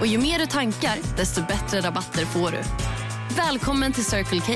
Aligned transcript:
Och 0.00 0.06
ju 0.06 0.18
mer 0.18 0.38
du 0.38 0.46
tankar, 0.46 1.16
desto 1.16 1.40
bättre 1.40 1.80
rabatter 1.80 2.24
får 2.24 2.50
du. 2.50 2.62
Välkommen 3.36 3.92
till 3.92 4.04
Circle 4.04 4.40
K. 4.40 4.52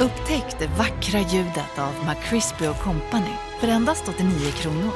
Upptäck 0.00 0.58
det 0.58 0.66
vackra 0.66 1.20
ljudet 1.20 1.78
av 1.78 1.92
McCrispy 2.06 2.66
Company 2.82 3.34
för 3.60 3.68
endast 3.68 4.08
89 4.08 4.50
kronor. 4.50 4.92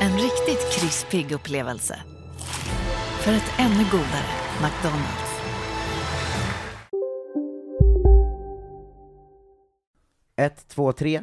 En 0.00 0.12
riktigt 0.12 0.72
krispig 0.72 1.32
upplevelse. 1.32 2.02
För 3.20 3.32
ett 3.32 3.52
ännu 3.58 3.84
godare 3.90 4.30
McDonalds. 4.62 5.40
Ett, 10.36 10.68
två, 10.68 10.92
tre. 10.92 11.22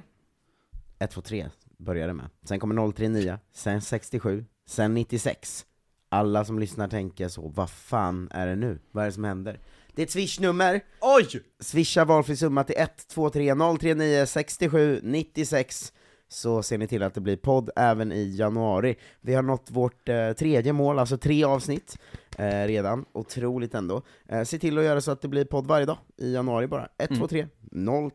Ett, 1.00 1.12
två, 1.12 1.22
tre 1.22 1.50
börjar 1.78 2.08
det 2.08 2.14
med. 2.14 2.30
Sen 2.44 2.60
kommer 2.60 2.92
039, 2.92 3.38
sen 3.54 3.82
67, 3.82 4.46
sen 4.68 4.94
96. 4.94 5.66
Alla 6.10 6.46
som 6.46 6.60
lyssnar 6.60 6.88
tänker 6.88 7.28
så, 7.28 7.48
vad 7.48 7.70
fan 7.70 8.30
är 8.32 8.48
det 8.48 8.56
nu? 8.56 8.80
Vad 8.92 9.04
är 9.04 9.08
det 9.08 9.14
som 9.14 9.24
händer? 9.24 9.60
Det 9.96 10.02
är 10.02 10.06
ett 10.06 10.12
swishnummer! 10.12 10.82
Oj! 11.02 11.44
Swisha 11.60 12.06
valfri 12.06 12.36
summa 12.36 12.64
till 12.64 12.76
123 12.78 13.56
039 13.80 14.26
67 14.26 15.00
96 15.04 15.94
så 16.28 16.64
ser 16.64 16.78
ni 16.78 16.88
till 16.88 17.04
att 17.04 17.14
det 17.14 17.22
blir 17.22 17.38
podd 17.38 17.70
även 17.76 18.12
i 18.12 18.36
januari. 18.36 18.96
Vi 19.22 19.34
har 19.34 19.42
nått 19.42 19.72
vårt 19.72 20.10
eh, 20.10 20.32
tredje 20.32 20.74
mål, 20.74 21.00
alltså 21.00 21.18
tre 21.18 21.44
avsnitt 21.44 21.98
eh, 22.38 22.64
redan, 22.64 23.06
otroligt 23.12 23.74
ändå. 23.74 24.02
Eh, 24.26 24.44
se 24.44 24.60
till 24.60 24.78
att 24.78 24.84
göra 24.84 25.02
så 25.02 25.12
att 25.12 25.22
det 25.22 25.28
blir 25.28 25.46
podd 25.46 25.68
varje 25.68 25.86
dag 25.86 25.98
i 26.18 26.34
januari 26.34 26.68
bara. 26.68 26.90
123 26.98 27.48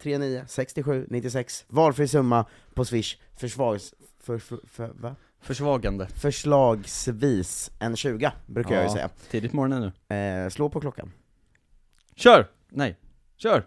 039 0.01 0.45
67 0.47 1.07
96, 1.11 1.65
valfri 1.69 2.09
summa 2.09 2.45
på 2.75 2.85
swish, 2.85 3.17
försvars... 3.37 3.95
För, 4.21 4.39
för, 4.39 4.61
för, 4.67 4.89
va? 4.89 5.17
Försvagande. 5.41 6.07
Förslagsvis 6.07 7.71
en 7.79 7.97
20 7.97 8.33
brukar 8.47 8.75
jag 8.75 8.85
ju 8.85 8.91
säga. 8.91 9.11
Tidigt 9.31 9.53
morgonen 9.53 9.93
nu. 10.09 10.17
Eh, 10.17 10.49
slå 10.49 10.69
på 10.69 10.81
klockan. 10.81 11.13
Kör! 12.17 12.47
Nej. 12.69 12.97
Kör! 13.43 13.65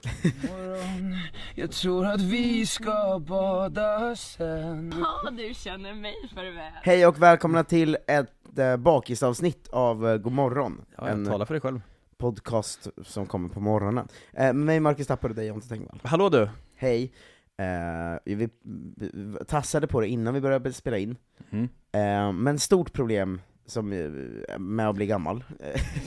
Jag 1.55 1.71
tror 1.71 2.05
att 2.05 2.21
vi 2.21 2.65
ska 2.65 3.19
bada 3.27 4.15
sen 4.15 4.93
Ja, 5.23 5.31
du 5.31 5.53
känner 5.53 5.93
mig 5.93 6.13
för 6.33 6.43
väl. 6.55 6.71
Hej 6.83 7.07
och 7.07 7.21
välkomna 7.21 7.63
till 7.63 7.97
ett 8.07 8.57
eh, 8.59 8.77
bakistavsnitt 8.77 9.67
av 9.67 10.09
eh, 10.09 10.17
God 10.17 10.31
morgon, 10.33 10.81
Ja, 10.97 11.07
en 11.07 11.19
jag 11.23 11.31
talar 11.31 11.45
för 11.45 11.53
dig 11.53 11.61
själv. 11.61 11.81
podcast 12.17 12.87
som 13.03 13.25
kommer 13.25 13.49
på 13.49 13.59
morgonen. 13.59 14.07
Eh, 14.33 14.43
med 14.43 14.55
mig 14.55 14.79
Marcus 14.79 15.07
Tapper 15.07 15.29
och 15.29 15.35
dig 15.35 15.47
Jonte 15.47 15.67
Tengvall. 15.69 15.99
Hallå 16.03 16.29
du! 16.29 16.49
Hej. 16.75 17.13
Eh, 17.57 18.19
vi, 18.25 18.49
vi 18.63 19.37
tassade 19.47 19.87
på 19.87 20.01
det 20.01 20.07
innan 20.07 20.33
vi 20.33 20.41
började 20.41 20.73
spela 20.73 20.97
in, 20.97 21.17
Mm. 21.51 21.69
eh, 21.91 22.31
men 22.31 22.59
stort 22.59 22.93
problem 22.93 23.41
som, 23.65 23.93
eh, 23.93 24.59
med 24.59 24.89
att 24.89 24.95
bli 24.95 25.05
gammal, 25.07 25.43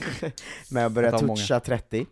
med 0.71 0.85
att 0.85 0.91
börja 0.91 1.15
av 1.15 1.23
många. 1.23 1.35
toucha 1.37 1.59
30, 1.59 1.99
eh, 1.99 2.05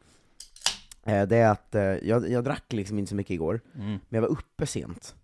det 1.25 1.37
är 1.37 1.49
att 1.51 1.75
eh, 1.75 1.81
jag, 1.81 2.29
jag 2.29 2.43
drack 2.43 2.73
liksom 2.73 2.99
inte 2.99 3.09
så 3.09 3.15
mycket 3.15 3.31
igår, 3.31 3.61
Mm. 3.75 3.87
men 3.89 3.99
jag 4.09 4.21
var 4.21 4.29
uppe 4.29 4.65
sent. 4.65 5.15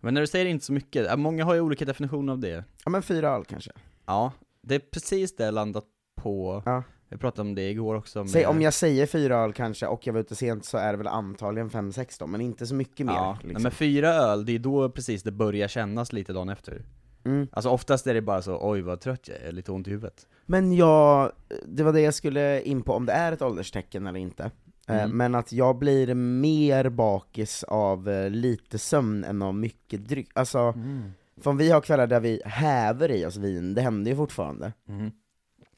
Men 0.00 0.14
när 0.14 0.20
du 0.20 0.26
säger 0.26 0.46
inte 0.46 0.64
så 0.64 0.72
mycket, 0.72 1.18
många 1.18 1.44
har 1.44 1.54
ju 1.54 1.60
olika 1.60 1.84
definitioner 1.84 2.32
av 2.32 2.38
det. 2.38 2.64
Ja 2.84 2.90
men 2.90 3.02
fyra 3.02 3.28
öl 3.30 3.44
kanske. 3.44 3.70
Ja, 4.06 4.32
det 4.62 4.74
är 4.74 4.78
precis 4.78 5.36
det 5.36 5.44
jag 5.44 5.54
landat 5.54 5.84
på. 6.16 6.62
Ja. 6.66 6.82
Jag 7.08 7.20
pratade 7.20 7.48
om 7.48 7.54
det 7.54 7.70
igår 7.70 7.94
också 7.94 8.18
med... 8.18 8.30
Säg, 8.30 8.46
om 8.46 8.62
jag 8.62 8.74
säger 8.74 9.06
fyra 9.06 9.36
öl 9.36 9.52
kanske, 9.52 9.86
och 9.86 10.06
jag 10.06 10.12
var 10.12 10.20
ute 10.20 10.34
sent, 10.36 10.64
så 10.64 10.78
är 10.78 10.92
det 10.92 10.96
väl 10.98 11.06
antagligen 11.06 11.70
fem 11.70 11.92
sex 11.92 12.18
då, 12.18 12.26
men 12.26 12.40
inte 12.40 12.66
så 12.66 12.74
mycket 12.74 13.06
mer. 13.06 13.14
Ja, 13.14 13.38
liksom. 13.42 13.62
men 13.62 13.72
fyra 13.72 14.08
öl, 14.08 14.44
det 14.44 14.52
är 14.52 14.58
då 14.58 14.90
precis 14.90 15.22
det 15.22 15.32
börjar 15.32 15.68
kännas 15.68 16.12
lite 16.12 16.32
dagen 16.32 16.48
efter. 16.48 16.82
Mm. 17.24 17.48
Alltså 17.52 17.70
oftast 17.70 18.06
är 18.06 18.14
det 18.14 18.22
bara 18.22 18.42
så, 18.42 18.58
oj 18.70 18.80
vad 18.80 19.00
trött 19.00 19.28
jag 19.28 19.36
är, 19.48 19.52
lite 19.52 19.72
ont 19.72 19.88
i 19.88 19.90
huvudet. 19.90 20.26
Men 20.46 20.72
jag, 20.72 21.32
det 21.66 21.82
var 21.82 21.92
det 21.92 22.00
jag 22.00 22.14
skulle 22.14 22.62
in 22.62 22.82
på, 22.82 22.92
om 22.92 23.06
det 23.06 23.12
är 23.12 23.32
ett 23.32 23.42
ålderstecken 23.42 24.06
eller 24.06 24.20
inte. 24.20 24.50
Eh, 24.86 24.96
Mm. 25.04 25.16
Men 25.16 25.34
att 25.34 25.52
jag 25.52 25.78
blir 25.78 26.14
mer 26.14 26.88
bakis 26.88 27.64
av 27.64 28.08
eh, 28.08 28.30
lite 28.30 28.78
sömn 28.78 29.24
än 29.24 29.42
av 29.42 29.54
mycket 29.54 30.08
dryck. 30.08 30.30
Alltså, 30.34 30.58
Mm. 30.58 31.10
för 31.40 31.50
om 31.50 31.56
vi 31.56 31.70
har 31.70 31.80
kvällar 31.80 32.06
där 32.06 32.20
vi 32.20 32.42
häver 32.44 33.10
i 33.10 33.26
oss 33.26 33.36
vin, 33.36 33.74
det 33.74 33.82
händer 33.82 34.10
ju 34.10 34.16
fortfarande. 34.16 34.72
Mm. 34.88 35.10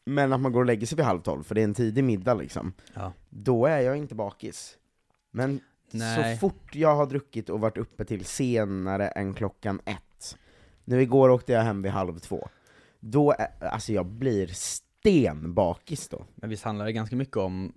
Men 0.04 0.32
att 0.32 0.40
man 0.40 0.52
går 0.52 0.60
och 0.60 0.66
lägger 0.66 0.86
sig 0.86 0.96
vid 0.96 1.04
halv 1.04 1.20
tolv, 1.20 1.42
för 1.42 1.54
det 1.54 1.60
är 1.60 1.64
en 1.64 1.74
tidig 1.74 2.04
middag 2.04 2.34
liksom, 2.34 2.72
Ja. 2.94 3.12
då 3.30 3.66
är 3.66 3.80
jag 3.80 3.96
inte 3.96 4.14
bakis. 4.14 4.76
Men 5.30 5.60
Nej. 5.90 6.34
så 6.36 6.40
fort 6.40 6.74
jag 6.74 6.96
har 6.96 7.06
druckit 7.06 7.48
och 7.50 7.60
varit 7.60 7.76
uppe 7.78 8.04
till 8.04 8.24
senare 8.24 9.08
än 9.08 9.34
klockan 9.34 9.80
ett, 9.84 10.36
nu 10.84 11.02
igår 11.02 11.28
åkte 11.28 11.52
jag 11.52 11.62
hem 11.62 11.82
vid 11.82 11.92
halv 11.92 12.18
två, 12.18 12.48
då, 13.00 13.34
är, 13.38 13.64
alltså 13.66 13.92
jag 13.92 14.06
blir 14.06 14.46
stenbakis 14.46 16.08
då. 16.08 16.24
Men 16.34 16.50
visst 16.50 16.64
handlar 16.64 16.84
det 16.84 16.92
ganska 16.92 17.16
mycket 17.16 17.36
om 17.36 17.72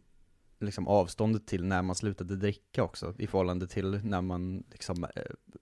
liksom 0.61 0.87
avståndet 0.87 1.47
till 1.47 1.65
när 1.65 1.81
man 1.81 1.95
slutade 1.95 2.35
dricka 2.35 2.83
också, 2.83 3.13
i 3.17 3.27
förhållande 3.27 3.67
till 3.67 3.99
när 4.03 4.21
man 4.21 4.63
liksom 4.71 5.03
eh, 5.03 5.09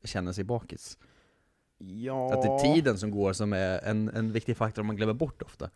känner 0.04 0.32
sig 0.32 0.44
bakis. 0.44 0.98
Ja, 1.78 2.34
Att 2.34 2.42
det 2.42 2.48
är 2.48 2.74
tiden 2.74 2.98
som 2.98 3.12
går 3.12 3.34
som 3.34 3.54
är 3.54 3.80
en, 3.86 4.10
en 4.10 4.32
viktig 4.32 4.58
faktor 4.58 4.84
man 4.84 4.96
glömmer 4.96 5.14
bort 5.14 5.42
ofta. 5.42 5.70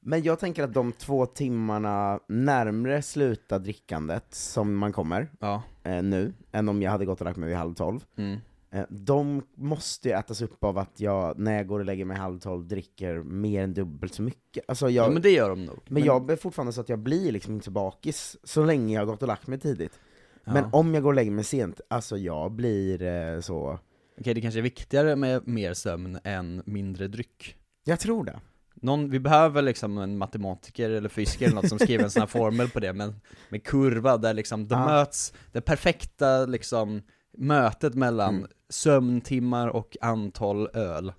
men 0.00 0.22
jag 0.22 0.38
tänker 0.38 0.62
att 0.62 0.74
de 0.74 0.92
två 0.92 1.26
timmarna 1.26 2.20
närmre 2.28 3.02
sluta 3.02 3.58
drickandet 3.58 4.34
som 4.34 4.76
man 4.76 4.92
kommer 4.92 5.30
Ja. 5.40 5.62
eh, 5.82 6.02
nu, 6.02 6.32
än 6.52 6.68
om 6.68 6.82
jag 6.82 6.90
hade 6.90 7.04
gått 7.04 7.20
och 7.20 7.24
lagt 7.24 7.36
mig 7.38 7.48
vid 7.48 7.58
halv 7.58 7.74
tolv, 7.74 8.00
Mm. 8.16 8.38
Eh, 8.74 8.84
de 8.90 9.42
måste 9.54 10.08
ju 10.08 10.14
ätas 10.14 10.42
upp 10.42 10.64
av 10.64 10.78
att 10.78 11.00
jag, 11.00 11.38
när 11.38 11.56
jag 11.56 11.66
går 11.66 11.80
och 11.80 11.86
lägger 11.86 12.04
mig 12.04 12.16
halv 12.16 12.38
tolv, 12.38 12.66
dricker 12.68 13.14
mer 13.22 13.62
än 13.62 13.74
dubbelt 13.74 14.14
så 14.14 14.22
mycket. 14.22 14.64
Alltså 14.68 14.90
jag, 14.90 15.06
Ja 15.06 15.10
men 15.10 15.22
det 15.22 15.30
gör 15.30 15.50
de 15.50 15.64
nog. 15.64 15.78
Men 15.88 16.04
jag 16.04 16.30
är 16.30 16.36
fortfarande 16.36 16.72
så 16.72 16.80
att 16.80 16.88
jag 16.88 16.98
blir 16.98 17.32
liksom 17.32 17.52
inte 17.54 17.64
så 17.64 17.70
bakis 17.70 18.36
så 18.44 18.64
länge 18.64 18.94
jag 18.94 19.00
har 19.00 19.06
gått 19.06 19.22
och 19.22 19.28
lagt 19.28 19.46
mig 19.46 19.58
tidigt. 19.60 20.00
Men 20.44 20.56
Ja. 20.56 20.68
om 20.72 20.94
jag 20.94 21.02
går 21.02 21.10
och 21.10 21.14
lägger 21.14 21.30
mig 21.30 21.44
sent, 21.44 21.80
alltså 21.88 22.16
jag 22.16 22.52
blir 22.52 23.02
eh, 23.02 23.40
så... 23.40 23.78
Okej, 24.20 24.34
det 24.34 24.40
kanske 24.40 24.60
är 24.60 24.62
viktigare 24.62 25.16
med 25.16 25.48
mer 25.48 25.74
sömn 25.74 26.18
än 26.24 26.62
mindre 26.66 27.08
dryck. 27.08 27.56
Jag 27.84 28.00
tror 28.00 28.24
det. 28.24 28.40
Någon, 28.74 29.10
vi 29.10 29.20
behöver 29.20 29.62
liksom 29.62 29.98
en 29.98 30.18
matematiker 30.18 30.90
eller 30.90 31.08
fysiker 31.08 31.46
eller 31.46 31.54
något 31.54 31.68
som 31.68 31.78
skriver 31.78 32.04
en 32.04 32.10
sån 32.10 32.20
här 32.20 32.26
formel 32.26 32.68
på 32.68 32.80
det, 32.80 32.92
men 32.92 33.14
med 33.48 33.62
kurva 33.64 34.16
där 34.16 34.34
liksom 34.34 34.68
de 34.68 34.78
Ja. 34.80 34.86
möts, 34.86 35.32
det 35.52 35.60
perfekta 35.60 36.46
liksom 36.46 37.02
mötet 37.36 37.94
mellan 37.94 38.34
Mm. 38.36 38.48
sömntimmar 38.68 39.68
och 39.68 39.96
antal 40.00 40.68
öl. 40.74 41.12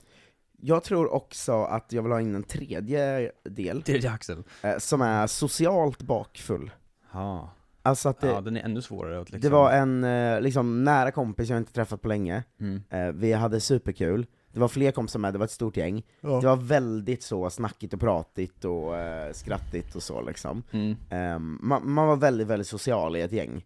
Jag 0.62 0.84
tror 0.84 1.14
också 1.14 1.64
att 1.64 1.92
jag 1.94 2.04
vill 2.04 2.12
ha 2.12 2.22
in 2.22 2.36
en 2.36 2.44
tredje 2.44 3.32
del, 3.44 3.82
Tredje 3.82 4.12
axel. 4.12 4.44
eh, 4.62 4.78
som 4.78 5.02
är 5.02 5.28
socialt 5.28 6.02
bakfull. 6.02 6.72
Ja. 7.14 7.50
Alltså 7.82 8.10
att 8.10 8.22
det, 8.22 8.28
ja, 8.28 8.42
den 8.42 8.58
är 8.58 8.62
ännu 8.62 8.82
svårare 8.82 9.20
att 9.22 9.32
liksom... 9.32 9.50
det 9.50 9.56
var 9.56 9.72
en 9.72 10.04
eh, 10.04 10.42
liksom 10.42 10.84
nära 10.84 11.12
kompis 11.12 11.50
jag 11.50 11.58
inte 11.58 11.74
träffat 11.74 12.02
på 12.02 12.08
länge, 12.08 12.44
Mm. 12.60 12.84
eh, 12.90 13.08
vi 13.08 13.34
hade 13.34 13.60
superkul, 13.60 14.26
det 14.52 14.60
var 14.60 14.68
fler 14.68 14.92
kompisar 14.92 15.20
med, 15.20 15.34
det 15.34 15.38
var 15.38 15.46
ett 15.46 15.52
stort 15.52 15.78
gäng. 15.78 16.04
Det 16.22 16.28
var 16.48 16.56
väldigt 16.56 17.24
så 17.24 17.50
snackigt 17.50 17.94
och 17.94 18.00
pratigt 18.00 18.66
och 18.66 18.98
eh, 18.98 19.32
skrattigt 19.34 19.96
och 19.96 20.04
så 20.04 20.22
liksom. 20.22 20.64
Mm. 20.72 20.96
Ehm, 21.10 21.60
man, 21.62 21.90
man 21.92 22.08
var 22.08 22.16
väldigt, 22.16 22.48
väldigt 22.48 22.68
social 22.68 23.16
i 23.16 23.22
ett 23.22 23.32
gäng. 23.32 23.66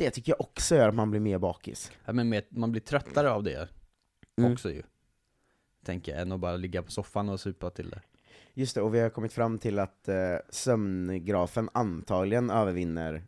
Det 0.00 0.10
tycker 0.10 0.32
jag 0.32 0.40
också 0.40 0.74
gör 0.76 0.88
att 0.88 0.94
man 0.94 1.10
blir 1.10 1.20
mer 1.20 1.38
bakis. 1.38 1.92
Ja, 2.04 2.12
men 2.12 2.28
med, 2.28 2.44
man 2.48 2.70
blir 2.72 2.82
tröttare 2.82 3.30
av 3.30 3.42
det 3.42 3.68
Mm. 4.38 4.52
också 4.52 4.70
ju. 4.70 4.82
Tänker 5.84 6.12
jag, 6.12 6.20
än 6.20 6.32
att 6.32 6.40
bara 6.40 6.56
ligga 6.56 6.82
på 6.82 6.90
soffan 6.90 7.28
och 7.28 7.40
supa 7.40 7.70
till 7.70 7.90
det. 7.90 8.00
Just 8.54 8.74
det, 8.74 8.82
och 8.82 8.94
vi 8.94 9.00
har 9.00 9.10
kommit 9.10 9.32
fram 9.32 9.58
till 9.58 9.78
att 9.78 10.08
eh, 10.08 10.16
sömngrafen 10.50 11.68
antagligen 11.74 12.50
övervinner 12.50 13.24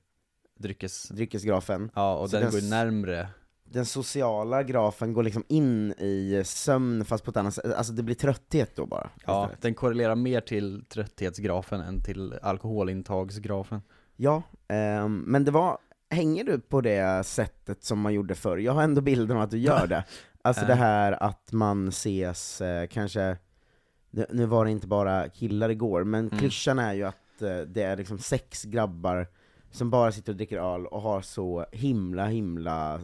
Dryckes... 0.58 1.08
dryckesgrafen. 1.08 1.90
Ja, 1.94 2.16
och 2.16 2.30
Så 2.30 2.36
den 2.36 2.50
den 2.50 2.52
går 2.60 2.70
närmre. 2.70 3.28
Den 3.64 3.86
sociala 3.86 4.62
grafen 4.62 5.12
går 5.12 5.22
liksom 5.22 5.44
in 5.48 5.92
i 5.92 6.42
sömn 6.44 7.04
fast 7.04 7.24
på 7.24 7.30
ett 7.30 7.36
annat 7.36 7.54
sätt, 7.54 7.74
alltså 7.74 7.92
det 7.92 8.02
blir 8.02 8.14
trötthet 8.14 8.76
då 8.76 8.86
bara. 8.86 9.10
Ja, 9.26 9.42
istället. 9.44 9.62
den 9.62 9.74
korrelerar 9.74 10.14
mer 10.14 10.40
till 10.40 10.84
trötthetsgrafen 10.84 11.80
än 11.80 12.02
till 12.02 12.32
alkoholintagsgrafen. 12.42 13.80
ja 14.16 14.42
ehm, 14.68 15.18
men 15.18 15.44
det 15.44 15.50
var, 15.50 15.78
hänger 16.12 16.44
du 16.44 16.60
på 16.60 16.80
det 16.80 17.26
sättet 17.26 17.84
som 17.84 18.00
man 18.00 18.14
gjorde 18.14 18.34
förr? 18.34 18.56
Jag 18.58 18.72
har 18.72 18.82
ändå 18.82 19.00
bilden 19.00 19.36
av 19.36 19.42
att 19.42 19.50
du 19.50 19.58
gör 19.58 19.86
det. 19.86 20.04
Alltså 20.44 20.66
det 20.66 20.74
här 20.74 21.22
att 21.22 21.52
man 21.52 21.88
ses 21.88 22.60
eh, 22.60 22.86
kanske 22.86 23.36
nu, 24.30 24.46
var 24.46 24.64
det 24.64 24.70
inte 24.70 24.86
bara 24.86 25.28
killar 25.28 25.68
igår, 25.68 26.04
men 26.04 26.26
Mm. 26.26 26.38
klyschan 26.38 26.78
är 26.78 26.92
ju 26.92 27.02
att 27.04 27.42
eh, 27.42 27.58
det 27.58 27.82
är 27.82 27.96
liksom 27.96 28.18
sex 28.18 28.64
grabbar 28.64 29.26
som 29.70 29.90
bara 29.90 30.12
sitter 30.12 30.32
och 30.32 30.36
dricker 30.36 30.58
öl 30.74 30.86
och 30.86 31.00
har 31.02 31.20
så 31.20 31.66
himla 31.72 32.26
himla 32.26 32.94
eh, 32.94 33.00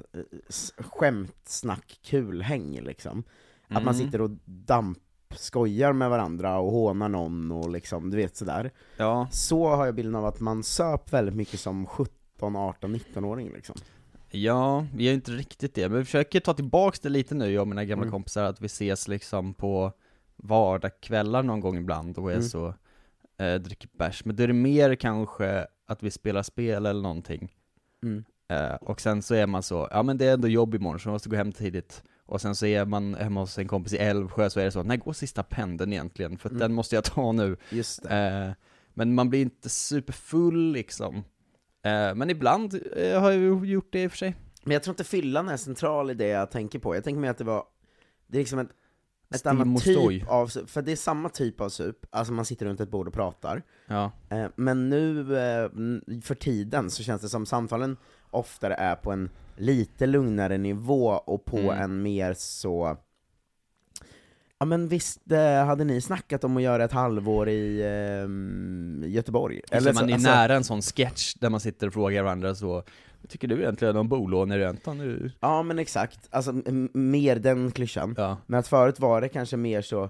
s- 0.49 0.73
skämtsnack 0.79 1.99
kul 2.05 2.43
häng 2.43 2.81
liksom. 2.81 3.23
Att 3.69 3.85
man 3.85 3.95
Mm. 3.95 4.07
sitter 4.07 4.21
och 4.21 4.31
dampskojar 4.45 5.93
med 5.93 6.11
varandra 6.11 6.59
och 6.59 6.71
hånar 6.73 7.09
någon 7.09 7.53
och 7.53 7.71
liksom, 7.71 8.11
du 8.11 8.17
vet 8.17 8.37
sådär. 8.37 8.71
Ja, 8.97 9.29
Så 9.33 9.69
har 9.69 9.87
jag 9.87 9.95
bilden 9.95 10.15
av 10.15 10.27
att 10.27 10.41
man 10.41 10.63
söp 10.63 11.13
väldigt 11.13 11.35
mycket 11.35 11.61
som 11.61 11.87
17, 11.87 12.15
18, 12.43 12.95
19-åring 12.97 13.51
liksom. 13.53 13.77
ja, 14.31 14.87
vi 14.95 15.05
gör 15.05 15.13
inte 15.15 15.31
riktigt 15.31 15.75
det, 15.75 15.89
men 15.89 15.99
vi 15.99 16.05
försöker 16.05 16.41
ta 16.41 16.55
tillbaks 16.55 17.01
det 17.01 17.09
lite 17.09 17.35
nu, 17.35 17.51
jag 17.53 17.61
och 17.61 17.69
mina 17.69 17.85
gamla 17.85 18.03
Mm. 18.03 18.13
kompisar, 18.13 18.45
att 18.45 18.61
vi 18.61 18.67
ses 18.67 19.09
liksom 19.09 19.55
på 19.55 19.93
vardagskvällar 20.37 21.43
någon 21.43 21.61
gång 21.61 21.77
ibland 21.77 22.19
och 22.19 22.31
är 22.31 22.37
Mm. 22.37 22.49
så, 22.49 22.75
eh, 23.39 23.55
dricker 23.55 23.89
bärs, 23.99 24.25
men 24.25 24.37
då 24.37 24.43
är 24.43 24.47
det 24.47 24.53
mer 24.53 24.95
kanske 24.95 25.67
att 25.87 26.03
vi 26.03 26.11
spelar 26.11 26.43
spel 26.43 26.87
eller 26.87 27.03
någonting. 27.03 27.53
Mm. 28.03 28.25
Eh, 28.49 28.75
och 28.75 29.01
sen 29.01 29.23
så 29.23 29.35
är 29.35 29.47
man 29.47 29.63
så, 29.63 29.89
ja 29.91 30.03
men 30.03 30.19
det 30.19 30.27
är 30.27 30.33
ändå 30.35 30.49
jobb 30.49 30.75
imorgon 30.75 31.01
så 31.01 31.09
man 31.09 31.13
måste 31.15 31.29
gå 31.29 31.37
hem 31.37 31.53
tidigt. 31.53 32.03
Och 32.27 32.41
sen 32.41 32.55
så 32.55 32.67
är 32.67 32.85
man 32.85 33.15
hemma 33.15 33.41
hos 33.41 33.59
en 33.59 33.69
kompis 33.69 33.93
i 33.93 33.97
Älvsjö 33.99 34.51
så 34.51 34.61
är 34.61 34.65
det 34.65 34.71
så, 34.71 34.83
när 34.83 34.97
går 34.97 35.13
sista 35.13 35.43
pendeln 35.43 35.93
egentligen? 35.93 36.39
För 36.39 36.49
Mm. 36.49 36.61
den 36.61 36.73
måste 36.75 36.95
jag 36.95 37.05
ta 37.05 37.33
nu. 37.33 37.57
Just. 37.71 38.05
Eh, 38.07 38.51
men 38.95 39.15
man 39.15 39.31
blir 39.31 39.41
inte 39.43 39.69
superfull 39.69 40.73
liksom. 40.73 41.25
Eh, 41.83 42.15
men 42.15 42.31
ibland 42.31 42.75
eh, 42.97 43.21
har 43.21 43.31
jag 43.31 43.67
gjort 43.67 43.89
det 43.93 44.03
i 44.03 44.07
och 44.07 44.11
för 44.11 44.19
sig. 44.19 44.35
Men 44.65 44.73
jag 44.73 44.83
tror 44.83 44.93
inte 44.93 45.05
fyllan 45.05 45.49
är 45.49 45.57
central 45.57 46.11
i 46.11 46.15
det 46.15 46.27
jag 46.29 46.51
tänker 46.51 46.79
på, 46.79 46.95
jag 46.95 47.05
tänker 47.05 47.21
mig 47.21 47.31
att 47.31 47.39
det 47.39 47.45
var, 47.45 47.65
det 48.27 48.39
är 48.39 48.41
liksom 48.41 48.59
ett, 48.59 48.69
ett 49.35 49.47
annat 49.47 49.83
typ 49.83 50.29
av 50.29 50.47
för 50.67 50.83
det 50.83 50.93
är 50.93 50.97
samma 50.97 51.29
typ 51.29 51.61
av 51.61 51.69
sup, 51.69 52.07
alltså 52.11 52.33
man 52.33 52.45
sitter 52.45 52.67
runt 52.67 52.81
ett 52.81 52.91
bord 52.91 53.09
och 53.09 53.15
pratar, 53.15 53.63
Ja. 53.87 54.13
eh, 54.31 54.47
men 54.57 54.89
nu 54.89 55.25
för 56.25 56.35
tiden 56.35 56.91
så 56.91 57.03
känns 57.03 57.23
det 57.23 57.29
som 57.29 57.47
samtalen 57.47 57.97
oftare 58.31 58.75
är 58.75 58.95
på 58.97 59.13
en 59.13 59.31
lite 59.57 60.07
lugnare 60.07 60.59
nivå 60.59 61.07
och 61.09 61.45
på 61.45 61.59
Mm. 61.59 61.83
en 61.83 62.03
mer 62.03 62.35
så 62.35 62.97
Ja 64.61 64.67
men 64.67 64.89
visst 64.89 65.33
eh, 65.33 65.65
hade 65.67 65.85
ni 65.85 66.01
snackat 66.01 66.45
om 66.45 66.57
att 66.57 66.63
göra 66.63 66.85
ett 66.85 66.93
halvår 66.93 67.49
i 67.49 67.83
ehm, 68.23 69.05
Göteborg? 69.07 69.61
Eller 69.71 69.93
man 69.93 70.09
är 70.09 70.13
alltså- 70.13 70.31
nära 70.31 70.55
en 70.55 70.65
sån 70.65 70.83
sketch 70.83 71.35
där 71.35 71.51
man 71.51 71.61
sitter 71.61 71.87
och 71.87 71.93
frågar 71.93 72.23
varandra 72.23 72.55
så, 72.55 72.73
vad 73.21 73.29
tycker 73.29 73.49
du 73.49 73.59
egentligen 73.61 73.97
om 73.97 74.09
bolåneräntan 74.09 74.99
nu? 74.99 75.31
Ja 75.41 75.63
men 75.63 75.79
exakt, 75.79 76.19
alltså 76.31 76.53
mer 76.93 77.37
den 77.37 77.71
klyschan. 77.71 78.15
Ja. 78.19 78.37
Men 78.47 78.61
att 78.61 78.69
förut 78.69 79.01
var 79.01 79.21
det 79.21 79.29
kanske 79.29 79.57
mer 79.57 79.83
så 79.83 80.03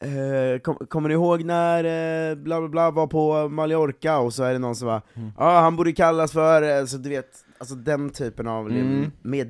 eh, 0.00 0.58
kom, 0.62 0.74
Kommer 0.76 1.08
ni 1.08 1.14
ihåg 1.14 1.44
när 1.44 1.84
eh, 2.30 2.34
bla 2.34 2.60
bla 2.60 2.68
bla 2.68 2.90
var 2.90 3.06
på 3.06 3.48
Mallorca 3.48 4.18
och 4.18 4.34
så 4.34 4.42
är 4.42 4.52
det 4.52 4.58
någon 4.58 4.76
som 4.76 4.88
var 4.88 4.94
Ja, 5.14 5.20
Mm. 5.20 5.32
ah, 5.36 5.60
han 5.60 5.76
borde 5.76 5.92
kallas 5.92 6.32
för, 6.32 6.78
eh, 6.80 6.84
så 6.86 6.96
du 6.96 7.08
vet, 7.08 7.44
alltså 7.58 7.74
den 7.74 8.10
typen 8.10 8.48
av 8.48 8.70
Mm. 8.70 9.10
mer 9.22 9.44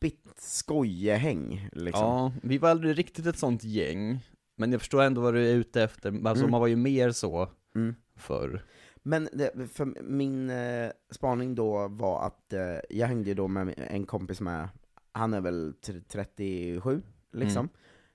dampigt 0.00 0.40
skojehäng 0.40 1.68
liksom. 1.72 2.02
ja, 2.04 2.32
vi 2.42 2.58
var 2.58 2.70
aldrig 2.70 2.98
riktigt 2.98 3.26
ett 3.26 3.38
sånt 3.38 3.64
gäng. 3.64 4.20
Men 4.56 4.72
jag 4.72 4.80
förstår 4.80 5.02
ändå 5.02 5.20
vad 5.20 5.34
du 5.34 5.48
är 5.50 5.54
ute 5.54 5.82
efter, 5.82 6.08
alltså 6.26 6.44
Mm. 6.44 6.50
man 6.50 6.60
var 6.60 6.66
ju 6.66 6.76
mer 6.76 7.10
så 7.10 7.48
Mm. 7.74 7.94
förr. 8.16 8.64
Men 9.02 9.28
det, 9.32 9.68
för 9.72 10.02
min 10.02 10.50
eh, 10.50 10.90
spaning 11.10 11.54
då 11.54 11.88
var 11.88 12.26
att 12.26 12.52
eh, 12.52 12.60
jag 12.90 13.06
hängde 13.06 13.28
ju 13.28 13.34
då 13.34 13.48
med 13.48 13.74
en 13.76 14.06
kompis 14.06 14.40
med, 14.40 14.68
han 15.12 15.34
är 15.34 15.40
väl 15.40 15.74
t- 15.86 16.00
37 16.08 17.02
liksom. 17.32 17.68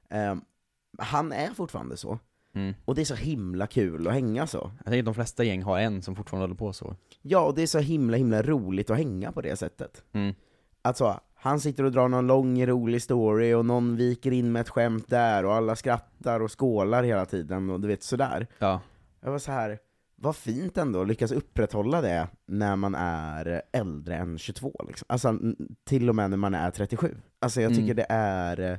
Eh, 0.10 0.36
han 0.98 1.32
är 1.32 1.48
fortfarande 1.54 1.98
så, 1.98 2.20
Mm. 2.56 2.74
och 2.86 2.96
det 2.96 3.02
är 3.02 3.06
så 3.06 3.16
himla 3.16 3.68
kul 3.68 4.08
att 4.08 4.14
hänga 4.14 4.48
så. 4.48 4.72
Jag 4.78 4.86
tänker 4.86 5.00
att 5.00 5.06
de 5.06 5.14
flesta 5.14 5.44
gäng 5.44 5.62
har 5.64 5.80
en 5.80 6.02
som 6.02 6.16
fortfarande 6.16 6.44
håller 6.44 6.56
på 6.56 6.74
så. 6.74 6.96
Ja, 7.22 7.40
och 7.46 7.56
det 7.56 7.62
är 7.62 7.68
så 7.68 7.80
himla 7.80 8.18
himla 8.18 8.42
roligt 8.42 8.90
att 8.90 8.98
hänga 8.98 9.32
på 9.32 9.42
det 9.42 9.56
sättet. 9.56 10.04
Mm. 10.12 10.36
Alltså, 10.82 11.20
han 11.44 11.60
sitter 11.60 11.84
och 11.84 11.92
drar 11.92 12.08
någon 12.08 12.28
lång 12.28 12.66
rolig 12.66 13.02
story 13.02 13.54
och 13.54 13.66
någon 13.66 13.96
viker 13.96 14.32
in 14.32 14.52
med 14.52 14.60
ett 14.62 14.70
skämt 14.70 15.10
där 15.10 15.46
och 15.46 15.54
alla 15.54 15.76
skrattar 15.76 16.40
och 16.40 16.60
skålar 16.60 17.04
hela 17.04 17.26
tiden 17.26 17.70
och 17.70 17.80
du 17.80 17.88
vet 17.88 18.04
sådär. 18.04 18.48
Ja. 18.60 18.82
Jag 19.22 19.32
var 19.32 19.40
så 19.40 19.52
här. 19.52 19.80
vad 20.16 20.36
fint 20.36 20.78
ändå 20.78 21.02
att 21.02 21.08
lyckas 21.08 21.32
upprätthålla 21.32 22.02
det 22.02 22.28
när 22.48 22.76
man 22.76 22.96
är 22.96 23.62
äldre 23.74 24.16
än 24.16 24.38
22 24.38 24.74
liksom. 24.88 25.06
Alltså 25.10 25.40
till 25.86 26.10
och 26.10 26.16
med 26.16 26.30
när 26.30 26.38
man 26.38 26.56
är 26.56 26.72
37. 26.72 27.16
Alltså 27.40 27.62
jag 27.62 27.70
tycker 27.72 27.84
Mm. 27.84 27.96
det 27.96 28.06
är, 28.10 28.60
eh, 28.60 28.78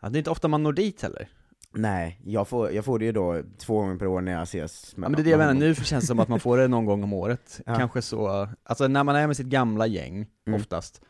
ja. 0.00 0.08
Det 0.08 0.16
är 0.16 0.18
inte 0.20 0.30
ofta 0.30 0.48
man 0.48 0.62
når 0.62 0.72
dit 0.72 1.02
heller. 1.02 1.28
nej, 1.74 2.20
jag 2.24 2.48
får, 2.48 2.72
jag 2.72 2.84
får 2.84 2.98
det 2.98 3.04
ju 3.04 3.12
då 3.12 3.42
två 3.58 3.78
gånger 3.80 3.96
per 3.96 4.06
år 4.06 4.20
när 4.20 4.32
jag 4.32 4.42
ses 4.42 4.96
med 4.96 5.06
Ja, 5.06 5.08
men 5.08 5.16
det 5.16 5.22
är 5.22 5.24
det 5.24 5.30
jag 5.30 5.38
menar, 5.38 5.54
nu 5.54 5.74
känns 5.74 6.04
det 6.04 6.06
som 6.08 6.18
att 6.20 6.28
man 6.28 6.40
får 6.40 6.58
det 6.58 6.68
någon 6.68 6.84
gång 6.84 7.02
om 7.02 7.12
året. 7.12 7.60
Ja. 7.66 7.74
Kanske 7.76 8.02
så, 8.02 8.48
alltså 8.62 8.88
när 8.88 9.04
man 9.04 9.16
är 9.16 9.26
med 9.26 9.36
sitt 9.36 9.46
gamla 9.46 9.86
gäng, 9.86 10.26
Mm. 10.46 10.60
oftast, 10.60 11.02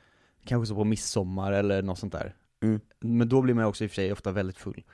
kanske 0.49 0.67
så 0.67 0.75
på 0.75 0.85
midsommar 0.85 1.53
eller 1.53 1.83
något 1.83 1.99
sånt 1.99 2.13
där. 2.13 2.35
Mm. 2.63 2.81
Men 3.01 3.29
då 3.29 3.43
blir 3.43 3.55
man 3.55 3.65
också 3.65 3.85
i 3.85 3.87
och 3.87 3.91
för 3.91 3.95
sig 3.95 4.13
ofta 4.13 4.33
väldigt 4.33 4.59
full. 4.59 4.85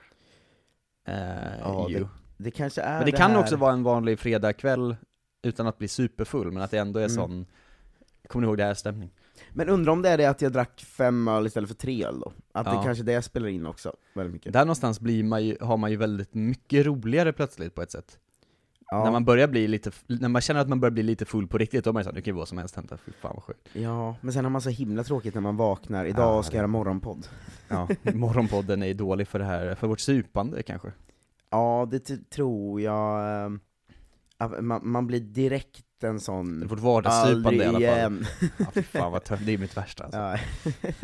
Eh, 1.09 1.59
Ja, 1.61 1.89
ju. 1.91 2.06
Det 2.37 2.51
kanske 2.51 2.81
är 2.83 2.97
men 2.99 3.06
det, 3.06 3.12
kan 3.12 3.31
här... 3.31 3.39
också 3.41 3.56
vara 3.56 3.73
en 3.73 3.83
vanlig 3.83 4.19
fredagkväll 4.19 4.97
utan 5.43 5.67
att 5.67 5.79
bli 5.79 5.89
superfull, 5.89 6.51
men 6.53 6.62
att 6.62 6.71
det 6.71 6.79
ändå 6.79 7.01
är 7.01 7.05
Mm. 7.05 7.15
sån, 7.17 7.47
kommer 8.29 8.47
ni 8.47 8.49
ihåg 8.49 8.59
det 8.59 8.65
här 8.65 8.75
stämning? 8.75 9.11
Men 9.53 9.69
undrar 9.69 9.93
om 9.93 10.03
det 10.03 10.09
är 10.09 10.19
det 10.19 10.27
att 10.27 10.43
jag 10.43 10.53
drack 10.53 10.81
fem 10.81 11.29
öl 11.29 11.47
istället 11.47 11.69
för 11.71 11.77
tre 11.77 12.05
öl 12.05 12.21
då? 12.21 12.33
Att 12.53 12.67
Ja. 12.67 12.73
det 12.79 12.85
kanske 12.85 13.05
det 13.05 13.23
spelar 13.23 13.49
in 13.49 13.67
också, 13.67 13.97
väldigt 14.15 14.33
mycket. 14.33 14.53
Där 14.53 14.65
någonstans 14.65 15.01
blir 15.01 15.25
man 15.25 15.45
ju, 15.45 15.56
har 15.61 15.77
man 15.77 15.91
ju 15.91 15.97
väldigt 15.97 16.35
mycket 16.35 16.87
roligare 16.87 17.33
plötsligt 17.33 17.75
på 17.75 17.83
ett 17.83 17.91
sätt. 17.91 18.19
Ja. 18.91 19.05
När 19.05 19.11
man 19.13 19.25
börjar 19.25 19.49
bli 19.49 19.69
lite, 19.69 19.91
när 20.07 20.29
man 20.29 20.43
känner 20.43 20.61
att 20.61 20.69
man 20.69 20.81
börjar 20.81 20.91
bli 20.91 21.03
lite 21.03 21.25
full 21.25 21.47
på 21.49 21.59
riktigt, 21.59 21.85
då 21.85 21.91
är 21.91 21.95
man 21.95 22.05
såhär, 22.05 22.15
nu 22.15 22.23
kan 22.23 22.35
ju 22.35 22.39
vad 22.39 22.49
som 22.49 22.59
helst 22.59 22.77
hända, 22.77 22.97
fy 22.97 23.13
fan 23.13 23.33
vad 23.35 23.45
sjukt. 23.45 23.69
ja, 23.73 24.17
men 24.21 24.33
sen 24.33 24.45
har 24.45 24.51
man 24.51 24.61
så 24.63 24.71
himla 24.71 25.05
tråkigt 25.05 25.35
när 25.35 25.41
man 25.41 25.57
vaknar, 25.57 26.05
idag 26.05 26.37
Ja, 26.39 26.43
ska 26.43 26.51
det- 26.51 26.57
jag 26.57 26.61
göra 26.61 26.67
morgonpodd. 26.69 27.27
Ja, 27.69 27.89
morgonpodden 28.15 28.83
är 28.83 28.95
dålig 28.95 29.29
för 29.29 29.39
det 29.39 29.45
här, 29.45 29.75
för 29.75 29.87
vårt 29.87 30.01
supande 30.01 30.63
kanske. 30.63 30.93
Ja, 31.51 31.89
det 31.91 32.31
tror 32.31 32.81
jag, 32.81 33.21
att 34.37 34.65
man, 34.65 34.81
man 34.89 35.07
blir 35.07 35.21
direkt 35.21 35.85
en 36.03 36.21
sån 36.21 36.67
Vårt 36.69 36.79
vardagssupande 36.81 37.65
i 37.65 37.67
alla 37.67 37.81
fall. 37.81 38.27
Ja, 38.59 38.67
fy 38.75 38.83
fan 38.83 39.13
vad 39.13 39.25
tönt, 39.25 39.47
det 39.47 39.53
är 39.55 39.59
mitt 39.59 39.77
värsta 39.77 40.05
alltså. 40.05 40.19
Ja. 40.19 40.37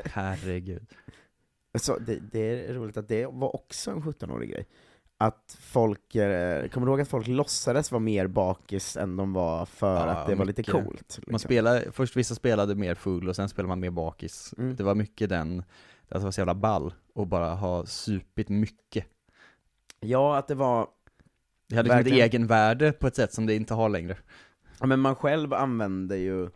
Herregud. 0.04 0.86
Så 1.78 1.98
det, 1.98 2.18
det 2.32 2.40
är 2.68 2.74
roligt 2.74 2.96
att 2.96 3.08
det 3.08 3.26
var 3.26 3.56
också 3.56 3.90
en 3.90 4.02
17-årig 4.02 4.50
grej. 4.50 4.66
Att 5.22 5.56
folk, 5.60 6.14
eh, 6.14 6.68
kommer 6.68 6.86
du 6.86 6.90
ihåg 6.92 7.00
att 7.00 7.08
folk 7.08 7.26
låtsades 7.26 7.92
vara 7.92 8.00
mer 8.00 8.26
bakis 8.26 8.96
än 8.96 9.16
de 9.16 9.32
var 9.32 9.66
för 9.66 10.06
Ja, 10.06 10.12
att 10.12 10.26
det 10.26 10.34
var 10.34 10.44
lite 10.44 10.60
mycket. 10.60 10.72
coolt? 10.74 11.00
Liksom. 11.00 11.24
Man 11.26 11.40
spelar, 11.40 11.84
först 11.92 12.16
vissa 12.16 12.34
spelade 12.34 12.74
mer 12.74 12.94
full 12.94 13.28
och 13.28 13.36
sen 13.36 13.48
spelade 13.48 13.68
man 13.68 13.80
mer 13.80 13.90
bakis. 13.90 14.54
Mm. 14.58 14.76
Det 14.76 14.82
var 14.82 14.94
mycket 14.94 15.28
den, 15.28 15.62
det 16.08 16.18
var 16.18 16.30
så 16.30 16.40
jävla 16.40 16.54
ball, 16.54 16.94
och 17.14 17.26
bara 17.26 17.54
ha 17.54 17.86
supit 17.86 18.48
mycket. 18.48 19.04
Ja, 20.00 20.36
att 20.36 20.48
det 20.48 20.54
var, 20.54 20.88
Det 21.68 21.76
hade 21.76 21.86
liksom 21.86 21.98
ett 22.00 22.06
Verkligen. 22.06 22.24
egenvärde 22.24 22.92
på 22.92 23.06
ett 23.06 23.16
sätt 23.16 23.32
som 23.32 23.46
det 23.46 23.54
inte 23.54 23.74
har 23.74 23.88
längre. 23.88 24.16
ja, 24.80 24.86
men 24.86 25.00
man 25.00 25.14
själv 25.14 25.52
använde 25.54 26.16
ju 26.16 26.48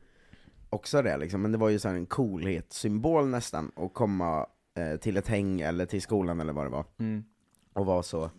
också 0.71 1.03
det 1.03 1.17
liksom, 1.17 1.43
men 1.43 1.53
det 1.53 1.59
var 1.59 1.69
ju 1.69 1.79
så 1.79 1.89
här 1.89 1.95
en 1.97 2.07
coolhetssymbol 2.07 3.27
nästan, 3.29 3.73
att 3.77 3.95
komma 3.95 4.47
eh, 4.79 4.97
till 4.97 5.17
ett 5.17 5.29
häng 5.29 5.61
eller 5.61 5.87
till 5.87 6.03
skolan 6.03 6.41
eller 6.41 6.53
vad 6.53 6.67
det 6.67 6.71
var, 6.71 6.85
Mm. 6.99 7.25
och 7.73 7.87
vara 7.87 8.03
så 8.03 8.31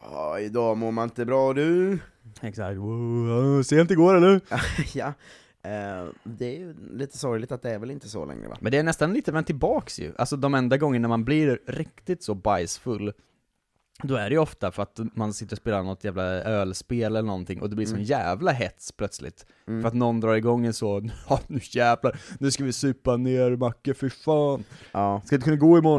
Ja, 0.00 0.38
idag 0.40 0.76
mår 0.76 0.92
man 0.92 1.04
inte 1.04 1.24
bra 1.24 1.52
du. 1.52 1.98
Exakt, 2.40 2.76
wow, 2.78 3.62
sent 3.62 3.90
igår 3.90 4.14
eller? 4.14 4.40
ja, 4.94 5.06
eh, 5.62 6.06
det 6.24 6.46
är 6.56 6.58
ju 6.58 6.74
lite 6.92 7.18
sorgligt 7.18 7.52
att 7.52 7.62
det 7.62 7.70
är 7.70 7.78
väl 7.78 7.90
inte 7.90 8.08
så 8.08 8.24
längre 8.24 8.48
va? 8.48 8.56
Men 8.60 8.72
det 8.72 8.78
är 8.78 8.82
nästan 8.82 9.12
lite 9.14 9.32
vänt 9.32 9.46
tillbaks 9.46 10.00
ju, 10.00 10.12
alltså 10.18 10.36
de 10.36 10.54
enda 10.54 10.76
gångerna 10.76 11.08
man 11.08 11.24
blir 11.24 11.58
riktigt 11.66 12.22
så 12.22 12.34
bajsfull 12.34 13.12
Då 14.02 14.14
är 14.16 14.30
det 14.30 14.34
ju 14.34 14.38
ofta 14.40 14.70
för 14.72 14.82
att 14.82 15.00
man 15.14 15.32
sitter 15.32 15.54
och 15.54 15.58
spelar 15.58 15.82
något 15.82 16.04
jävla 16.04 16.22
ölspel 16.42 17.02
eller 17.16 17.22
någonting 17.22 17.62
och 17.62 17.70
det 17.70 17.76
blir 17.76 17.86
sån 17.86 17.94
Mm. 17.94 18.04
jävla 18.06 18.52
hets 18.52 18.92
plötsligt 18.92 19.46
Mm. 19.66 19.82
För 19.82 19.88
att 19.88 19.94
någon 19.94 20.20
drar 20.20 20.34
igång 20.34 20.66
en 20.66 20.74
så, 20.74 21.02
ja 21.28 21.40
nu 21.46 21.60
jävlar, 21.62 22.20
nu 22.38 22.50
ska 22.50 22.64
vi 22.64 22.72
supa 22.72 23.16
ner 23.16 23.56
Macke, 23.56 23.94
för 23.94 24.08
fan 24.08 24.64
Ja, 24.92 25.22
Ska 25.24 25.34
inte 25.36 25.44
kunna 25.44 25.56
gå 25.56 25.78
imorgon 25.78 25.98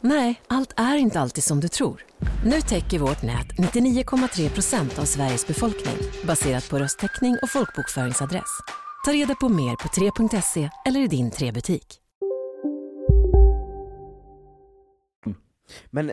Nej, 0.00 0.42
allt 0.46 0.72
är 0.76 0.96
inte 0.96 1.20
alltid 1.20 1.44
som 1.44 1.60
du 1.60 1.68
tror. 1.68 2.04
Nu 2.44 2.60
täcker 2.60 2.98
vårt 2.98 3.22
nät 3.22 3.46
99,3 3.58 4.48
procent 4.54 4.98
av 4.98 5.04
Sveriges 5.04 5.46
befolkning 5.46 5.96
baserat 6.26 6.70
på 6.70 6.78
röstteckning 6.78 7.36
och 7.42 7.50
folkbokföringsadress. 7.50 8.50
Ta 9.04 9.12
reda 9.12 9.34
på 9.34 9.48
mer 9.48 9.76
på 9.76 9.88
3.se 9.88 10.70
eller 10.86 11.00
i 11.00 11.06
din 11.06 11.30
3-butik. 11.30 12.00
Men 15.90 16.12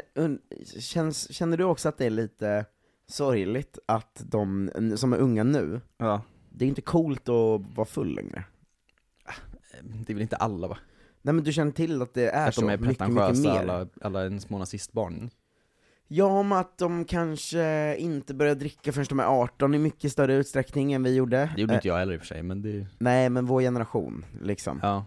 känns, 0.80 1.34
känner 1.34 1.58
du 1.58 1.64
också 1.64 1.90
att 1.90 1.98
det 1.98 2.06
är 2.06 2.10
lite 2.10 2.66
sorgligt 3.08 3.80
att 3.86 4.22
de 4.26 4.72
som 4.98 5.14
är 5.14 5.18
unga 5.18 5.44
nu, 5.44 5.82
Ja. 5.98 6.22
det 6.50 6.66
är 6.66 6.70
inte 6.70 6.82
coolt 6.82 7.30
att 7.30 7.62
vara 7.76 7.86
full 7.86 8.16
längre? 8.16 8.44
Det 9.82 10.14
är 10.14 10.14
väl 10.14 10.22
inte 10.22 10.36
alla 10.36 10.68
va? 10.68 10.78
Nej 11.26 11.34
men 11.34 11.44
du 11.44 11.54
känner 11.54 11.72
till 11.72 12.02
att 12.02 12.14
det 12.14 12.30
är 12.30 12.48
att 12.48 12.56
så 12.56 12.62
de 12.62 12.70
är 12.70 12.78
mycket, 12.78 13.08
mycket 13.10 13.38
mer? 13.40 13.60
alla, 13.60 13.88
alla 14.02 14.24
en 14.26 14.42
små 14.42 14.58
nazistbarn. 14.58 15.30
Ja, 16.08 16.26
om 16.26 16.52
att 16.52 16.78
de 16.78 17.06
kanske 17.06 17.96
inte 17.98 18.34
börjar 18.34 18.56
dricka 18.56 18.92
förrän 18.92 19.06
de 19.10 19.20
är 19.20 19.24
18 19.42 19.74
i 19.74 19.78
mycket 19.78 20.12
större 20.12 20.34
utsträckning 20.36 20.94
än 20.94 21.04
vi 21.04 21.16
gjorde. 21.16 21.50
Det 21.56 21.62
gjorde 21.62 21.74
Eh, 21.74 21.78
inte 21.78 21.88
jag 21.88 21.98
heller 21.98 22.14
i 22.14 22.18
och 22.18 22.22
för 22.22 22.28
sig, 22.28 22.44
men 22.44 22.62
det, 22.62 22.88
Nej, 22.98 23.30
men 23.30 23.46
vår 23.46 23.62
generation, 23.62 24.26
liksom. 24.42 24.80
ja. 24.82 25.06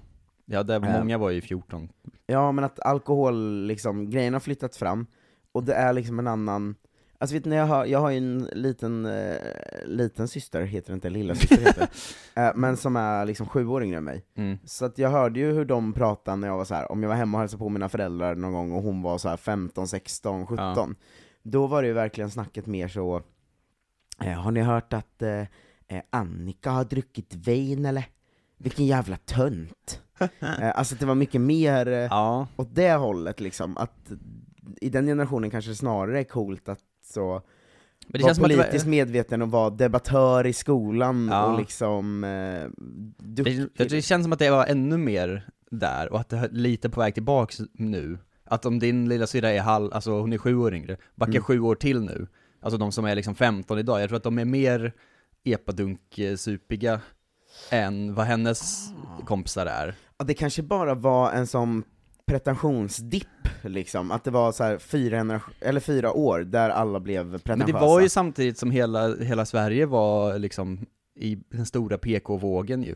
Ja, 0.49 0.63
där, 0.63 0.85
Eh. 0.87 0.99
många 0.99 1.19
var 1.19 1.31
ju 1.31 1.41
14. 1.41 1.89
Ja, 2.27 2.53
men 2.53 2.65
att 2.65 2.81
alkohol, 2.81 3.67
liksom, 3.67 4.11
grejen 4.11 4.33
har 4.33 4.41
flyttat 4.41 4.77
fram, 4.77 5.07
och 5.53 5.65
det 5.65 5.75
är 5.75 5.93
liksom 5.93 6.19
en 6.19 6.27
annan 6.27 6.75
Alltså 7.19 7.35
vet 7.35 7.45
ni, 7.45 7.57
jag 7.57 7.67
har, 7.67 7.85
jag 7.85 7.99
har 7.99 8.11
ju 8.11 8.17
en 8.17 8.49
liten, 8.53 9.07
eh, 9.07 9.37
liten 9.85 10.29
syster, 10.29 10.63
heter 10.63 10.93
det 10.93 10.95
inte, 10.95 11.11
lilla 11.11 11.35
syster 11.35 11.57
heter 11.57 11.89
eh, 12.35 12.53
men 12.55 12.77
som 12.77 12.97
är 12.97 13.25
liksom 13.27 13.47
sju 13.47 13.67
år 13.67 13.85
yngre 13.85 13.99
än 13.99 14.05
mig. 14.05 14.25
Mm. 14.37 14.59
Så 14.65 14.85
att 14.85 14.99
jag 14.99 15.11
hörde 15.11 15.41
ju 15.41 15.53
hur 15.53 15.65
de 15.65 15.93
pratade 15.93 16.37
när 16.37 16.49
jag 16.49 16.57
var 16.57 16.65
så 16.65 16.75
här, 16.75 16.93
om 16.93 17.03
jag 17.03 17.09
var 17.09 17.17
hemma 17.17 17.39
och 17.39 17.41
hälsade 17.41 17.59
på 17.59 17.69
mina 17.69 17.89
föräldrar 17.89 18.35
någon 18.35 18.53
gång 18.53 18.73
och 18.73 18.83
hon 18.83 19.03
var 19.03 19.19
så 19.19 19.29
här 19.29 19.37
15, 19.37 19.89
16, 19.89 20.47
17. 20.47 20.97
Då 21.43 21.67
var 21.67 21.83
det 21.83 21.89
ju 21.89 21.95
verkligen 21.95 22.31
snacket 22.31 22.67
mer 22.67 22.89
så, 22.89 23.23
eh, 24.23 24.33
har 24.33 24.51
ni 24.51 24.61
hört 24.61 24.93
att 24.93 25.23
eh, 25.23 25.41
eh, 25.89 26.03
Annika 26.11 26.71
har 26.71 26.85
druckit 26.85 27.35
vin 27.35 27.87
eller? 27.87 28.05
Vilken 28.59 28.87
jävla 28.87 29.17
tönt! 29.17 30.03
eh, 30.41 30.79
alltså 30.79 30.95
det 30.95 31.07
var 31.07 31.15
mycket 31.15 31.41
mer 31.41 31.87
Ja, 31.87 32.49
åt 32.57 32.75
det 32.75 32.93
hållet 32.93 33.41
liksom, 33.41 33.77
att 33.77 34.13
i 34.81 34.89
den 34.89 35.07
generationen 35.07 35.51
kanske 35.51 35.71
det 35.71 35.75
snarare 35.75 36.21
är 36.21 36.25
coolt 36.25 36.69
att 36.69 36.81
så 37.07 37.43
men 38.09 38.13
det 38.13 38.19
vara 38.23 38.35
känns 38.35 38.39
politiskt 38.39 38.85
var, 38.85 38.91
medveten 38.91 39.43
och 39.43 39.51
vara 39.51 39.71
debattör 39.71 40.47
i 40.47 40.53
skolan 40.53 41.29
Ja. 41.33 41.47
och 41.53 41.59
liksom 41.59 42.25
eh, 42.25 42.71
det, 43.19 43.69
det 43.89 44.03
känns 44.03 44.25
som 44.25 44.33
att 44.33 44.39
det 44.39 44.51
var 44.51 44.67
ännu 44.67 44.97
mer 44.97 45.49
där, 45.71 46.13
och 46.13 46.21
att 46.21 46.29
det 46.29 46.37
är 46.37 46.49
lite 46.49 46.91
på 46.91 47.01
väg 47.01 47.15
tillbaks 47.15 47.61
nu. 47.73 48.19
Att 48.45 48.67
om 48.67 48.79
din 48.79 49.09
lilla 49.09 49.27
syrra 49.27 49.51
är 49.51 49.61
halv, 49.61 49.93
alltså 49.95 50.11
hon 50.21 50.33
är 50.33 50.39
sju 50.39 50.57
år 50.57 50.75
yngre, 50.75 50.97
backa 51.15 51.31
Mm. 51.31 51.43
sju 51.43 51.61
år 51.61 51.75
till 51.75 52.01
nu, 52.01 52.27
alltså 52.61 52.79
de 52.79 52.93
som 52.93 53.05
är 53.05 53.15
liksom 53.15 53.35
15 53.35 53.79
idag, 53.79 54.01
jag 54.01 54.09
tror 54.09 54.17
att 54.17 54.23
de 54.23 54.39
är 54.39 54.45
mer 54.45 54.93
epadunk-supiga 55.45 57.01
än 57.71 58.15
vad 58.15 58.27
hennes 58.27 58.89
kompisar 59.25 59.67
är. 59.67 59.95
Ja, 60.19 60.25
det 60.25 60.35
kanske 60.35 60.63
bara 60.63 60.95
var 60.95 61.33
en 61.33 61.47
sån 61.47 61.85
pretentionsdipp 62.27 63.49
liksom, 63.63 64.11
att 64.11 64.25
det 64.25 64.31
var 64.31 64.53
så 64.53 64.65
här 64.65 64.79
fyra, 64.79 65.41
eller 65.61 65.81
fyra 65.81 66.13
år 66.13 66.39
där 66.41 66.71
alla 66.71 67.01
blev 67.01 67.25
pretentiösa. 67.25 67.57
Men 67.57 67.67
det 67.67 67.87
var 67.87 68.01
ju 68.01 68.09
samtidigt 68.09 68.59
som 68.59 68.71
hela, 68.71 69.17
hela 69.17 69.47
Sverige 69.47 69.87
var 69.87 70.39
liksom 70.39 70.87
i 71.15 71.37
den 71.49 71.67
stora 71.67 71.99
PK-vågen 71.99 72.83
ju. 72.83 72.95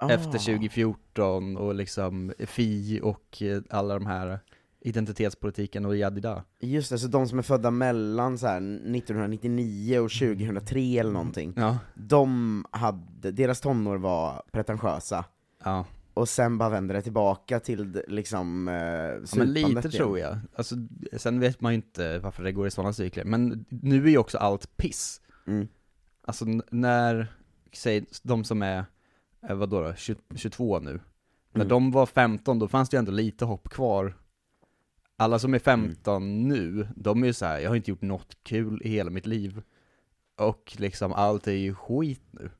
Ah. 0.00 0.10
Efter 0.10 0.38
2014 0.38 1.56
och 1.56 1.74
liksom 1.74 2.32
Fi 2.38 3.00
och 3.02 3.42
eh, 3.42 3.62
alla 3.70 3.94
de 3.94 4.06
här 4.06 4.38
identitetspolitiken 4.80 5.86
och 5.86 5.96
jadida. 5.96 6.44
Just 6.60 6.90
det, 6.90 6.98
så 6.98 7.08
de 7.08 7.28
som 7.28 7.38
är 7.38 7.42
födda 7.42 7.70
mellan 7.70 8.38
så 8.38 8.46
här 8.46 8.56
1999 8.56 9.98
och 9.98 10.10
2003 10.10 10.80
eller 10.80 11.12
någonting, 11.12 11.52
Ja. 11.56 11.78
de 11.94 12.64
hade, 12.70 13.30
deras 13.30 13.60
tonår 13.60 13.96
var 13.96 14.42
pretentiösa, 14.52 15.24
Ja, 15.64 15.84
och 16.18 16.28
sen 16.28 16.58
bara 16.58 16.68
vände 16.68 16.94
det 16.94 17.02
tillbaka 17.02 17.60
till 17.60 18.02
liksom 18.08 18.68
eh, 18.68 18.74
ja 18.74 19.20
men 19.36 19.52
lite 19.52 19.70
igen. 19.70 19.82
tror 19.90 20.18
jag. 20.18 20.38
Alltså, 20.54 20.74
sen 21.16 21.40
vet 21.40 21.60
man 21.60 21.72
ju 21.72 21.76
inte 21.76 22.18
varför 22.18 22.42
det 22.42 22.52
går 22.52 22.66
i 22.66 22.70
sådana 22.70 22.92
cykler, 22.92 23.24
men 23.24 23.64
nu 23.68 24.04
är 24.04 24.10
ju 24.10 24.18
också 24.18 24.38
allt 24.38 24.76
piss. 24.76 25.20
Mm. 25.46 25.68
Alltså 26.24 26.44
när, 26.70 27.26
säg 27.72 28.06
de 28.22 28.44
som 28.44 28.62
är, 28.62 28.84
eh, 29.48 29.54
vadå 29.56 29.80
då, 29.82 29.94
20, 29.94 30.18
22 30.36 30.78
nu, 30.80 31.00
när 31.52 31.60
Mm. 31.64 31.68
de 31.68 31.90
var 31.90 32.06
15 32.06 32.58
då 32.58 32.68
fanns 32.68 32.88
det 32.88 32.94
ju 32.94 32.98
ändå 32.98 33.12
lite 33.12 33.44
hopp 33.44 33.68
kvar. 33.68 34.14
Alla 35.16 35.38
som 35.38 35.54
är 35.54 35.58
15 35.58 36.22
Mm. 36.22 36.42
nu, 36.48 36.88
de 36.96 37.22
är 37.22 37.26
ju 37.26 37.32
så 37.32 37.46
här, 37.46 37.58
jag 37.58 37.70
har 37.70 37.76
inte 37.76 37.90
gjort 37.90 38.02
något 38.02 38.36
kul 38.42 38.82
i 38.84 38.88
hela 38.88 39.10
mitt 39.10 39.26
liv. 39.26 39.62
Och 40.36 40.74
liksom 40.78 41.12
allt 41.12 41.46
är 41.46 41.52
ju 41.52 41.74
skit 41.74 42.22
nu. 42.30 42.50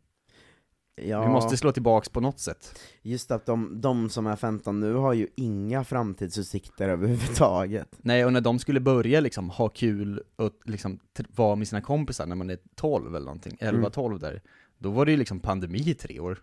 Ja, 1.05 1.23
Vi 1.23 1.29
måste 1.29 1.57
slå 1.57 1.73
tillbaks 1.73 2.09
på 2.09 2.21
något 2.21 2.39
sätt. 2.39 2.79
just 3.03 3.31
att 3.31 3.47
de, 3.47 3.81
de 3.81 4.11
som 4.11 4.27
är 4.27 4.37
15 4.37 4.81
nu 4.81 4.95
har 4.95 5.13
ju 5.13 5.27
inga 5.37 5.85
framtidsutsikter 5.85 6.89
överhuvudtaget. 6.89 7.89
Nej, 7.99 8.25
och 8.25 8.33
när 8.33 8.41
de 8.41 8.59
skulle 8.59 8.81
börja 8.81 9.21
liksom 9.21 9.51
ha 9.51 9.69
kul 9.69 10.23
och 10.37 10.53
liksom 10.65 10.99
vara 11.35 11.57
med 11.57 11.69
sina 11.69 11.81
kompisar 11.81 12.27
när 12.27 12.37
man 12.37 12.51
är 12.51 12.59
12 12.75 13.17
eller 13.17 13.27
någonting, 13.27 13.57
11-12 13.61 14.19
där, 14.19 14.43
då 14.79 14.91
var 14.91 15.05
det 15.05 15.11
ju 15.11 15.17
liksom 15.17 15.41
pandemi 15.41 15.79
i 15.79 15.95
tre 15.95 16.21
år. 16.21 16.39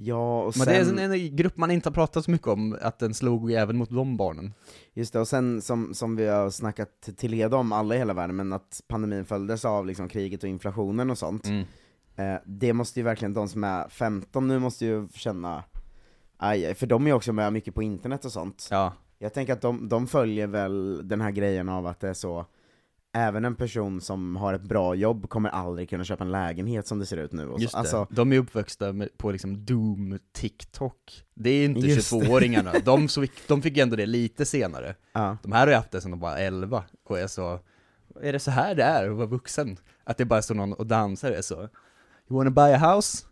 Ja, 0.00 0.38
och 0.42 0.54
Men 0.56 0.66
sen, 0.66 0.96
det 0.96 1.02
är 1.02 1.04
en, 1.04 1.12
en 1.12 1.36
grupp 1.36 1.56
man 1.56 1.70
inte 1.70 1.88
har 1.88 1.94
pratat 1.94 2.24
så 2.24 2.30
mycket 2.30 2.46
om, 2.48 2.78
att 2.82 2.98
den 2.98 3.14
slog 3.14 3.52
även 3.52 3.76
mot 3.76 3.90
de 3.90 4.16
barnen. 4.16 4.54
just 4.94 5.12
det, 5.12 5.20
och 5.20 5.28
sen 5.28 5.62
som, 5.62 5.94
som 5.94 6.16
vi 6.16 6.26
har 6.26 6.50
snackat 6.50 7.08
till 7.16 7.30
leda 7.30 7.56
om 7.56 7.72
alla 7.72 7.94
i 7.94 7.98
hela 7.98 8.14
världen, 8.14 8.36
men 8.36 8.52
att 8.52 8.80
pandemin 8.88 9.24
följdes 9.24 9.64
av 9.64 9.86
liksom 9.86 10.08
kriget 10.08 10.42
och 10.42 10.48
inflationen 10.48 11.10
och 11.10 11.18
sånt. 11.18 11.46
Mm. 11.46 11.64
Eh, 12.18 12.36
det 12.44 12.72
måste 12.72 13.00
ju 13.00 13.04
verkligen 13.04 13.34
de 13.34 13.48
som 13.48 13.64
är 13.64 13.88
15 13.88 14.48
nu 14.48 14.58
måste 14.58 14.86
ju 14.86 15.08
känna, 15.14 15.64
aj, 16.36 16.74
för 16.74 16.86
de 16.86 17.02
är 17.02 17.06
ju 17.06 17.12
också 17.14 17.32
med 17.32 17.52
mycket 17.52 17.74
på 17.74 17.82
internet 17.82 18.24
och 18.24 18.32
sånt. 18.32 18.68
Ja, 18.70 18.92
Jag 19.18 19.34
tänker 19.34 19.52
att 19.52 19.60
de, 19.60 19.88
de 19.88 20.06
följer 20.06 20.46
väl 20.46 21.08
den 21.08 21.20
här 21.20 21.30
grejen 21.30 21.68
av 21.68 21.86
att 21.86 22.00
det 22.00 22.08
är 22.08 22.14
så, 22.14 22.46
även 23.12 23.44
en 23.44 23.54
person 23.54 24.00
som 24.00 24.36
har 24.36 24.54
ett 24.54 24.62
bra 24.62 24.94
jobb 24.94 25.28
kommer 25.28 25.50
aldrig 25.50 25.90
kunna 25.90 26.04
köpa 26.04 26.24
en 26.24 26.30
lägenhet 26.30 26.86
som 26.86 26.98
det 26.98 27.06
ser 27.06 27.16
ut 27.16 27.32
nu. 27.32 27.48
Och 27.48 27.60
just 27.60 27.72
det. 27.72 27.78
Alltså, 27.78 28.06
de 28.10 28.32
är 28.32 28.38
uppväxta 28.38 28.92
med, 28.92 29.08
på 29.18 29.30
liksom 29.32 29.64
Doom 29.64 30.18
TikTok. 30.32 31.24
Det 31.34 31.50
är 31.50 31.64
inte 31.64 31.80
Just 31.80 32.10
det. 32.10 32.16
22-åringarna, 32.16 32.72
de, 32.84 33.08
de 33.48 33.62
fick 33.62 33.78
ändå 33.78 33.96
det 33.96 34.06
lite 34.06 34.44
senare. 34.44 34.94
ja. 35.12 35.36
De 35.42 35.52
här 35.52 35.60
har 35.60 35.68
ju 35.68 35.74
haft 35.74 35.90
det 35.90 36.00
sedan 36.00 36.10
de 36.10 36.20
var 36.20 36.36
11, 36.36 36.84
och 37.04 37.18
är 37.18 37.26
så, 37.26 37.60
är 38.22 38.32
det 38.32 38.38
så 38.40 38.50
här 38.50 38.74
det 38.74 38.82
är 38.82 39.10
att 39.10 39.16
vara 39.16 39.26
vuxen? 39.26 39.76
Att 40.04 40.16
det 40.16 40.24
bara 40.24 40.42
står 40.42 40.54
någon 40.54 40.72
och 40.72 40.86
dansar, 40.86 41.30
är 41.30 41.42
så, 41.42 41.68
you 42.30 42.36
wanna 42.38 42.50
buy 42.50 42.72
a 42.72 42.94
house? 42.94 43.24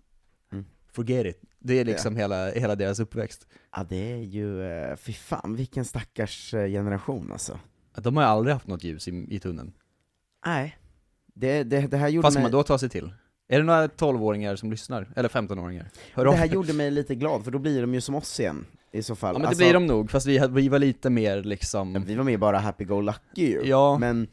Mm. 0.53 0.65
Forget 0.93 1.27
it. 1.27 1.43
Det 1.59 1.81
är 1.81 1.85
liksom 1.85 2.17
hela, 2.17 2.51
hela 2.51 2.75
deras 2.75 3.01
uppväxt. 3.01 3.47
ja, 3.77 3.87
det 3.89 4.13
är 4.13 4.17
ju, 4.17 4.63
eh, 4.65 4.97
fy 4.97 5.13
fan 5.13 5.57
vilken 5.57 5.85
stackars 5.85 6.55
eh, 6.55 6.69
generation 6.69 7.33
alltså. 7.33 7.59
De 7.97 8.17
har 8.17 8.25
ju 8.25 8.29
aldrig 8.29 8.53
haft 8.55 8.67
något 8.67 8.85
ljus 8.85 9.09
i, 9.09 9.27
i 9.31 9.39
tunneln. 9.39 9.73
Nej. 10.47 10.79
Det, 11.35 11.63
det, 11.63 11.81
det 11.87 11.97
här 11.97 12.09
gjorde 12.09 12.31
ska 12.31 12.39
mig... 12.39 12.43
man 12.43 12.53
då 12.53 12.63
ta 12.63 12.79
sig 12.79 12.89
till? 12.89 13.13
Är 13.49 13.59
det 13.59 13.65
några 13.65 13.87
12-åringar 13.87 14.57
som 14.57 14.71
lyssnar? 14.71 15.09
Eller 15.17 15.29
15-åringar? 15.29 15.91
Hör 16.15 16.25
Det 16.25 16.33
här 16.33 16.47
gjorde 16.47 16.73
mig 16.73 16.91
lite 16.91 17.15
glad, 17.15 17.45
för 17.45 17.51
då 17.51 17.59
blir 17.59 17.81
de 17.81 17.95
ju 17.95 18.01
som 18.01 18.15
oss 18.15 18.41
igen, 18.41 18.67
i 18.93 19.03
så 19.03 19.17
fall. 19.17 19.29
Ja 19.29 19.33
men 19.33 19.43
det 19.43 19.49
Alltså, 19.49 19.65
blir 19.65 19.73
de 19.73 19.87
nog, 19.87 20.11
fast 20.11 20.27
vi, 20.27 20.49
vi 20.51 20.69
var 20.69 20.79
lite 20.79 21.11
mer 21.11 21.43
liksom, 21.43 22.05
Vi 22.07 22.15
var 22.15 22.25
med 22.25 22.41
bara 22.41 22.59
happy-go-lucky 22.59 23.47
ju, 23.53 23.61
Ja. 23.65 23.99
men 23.99 24.29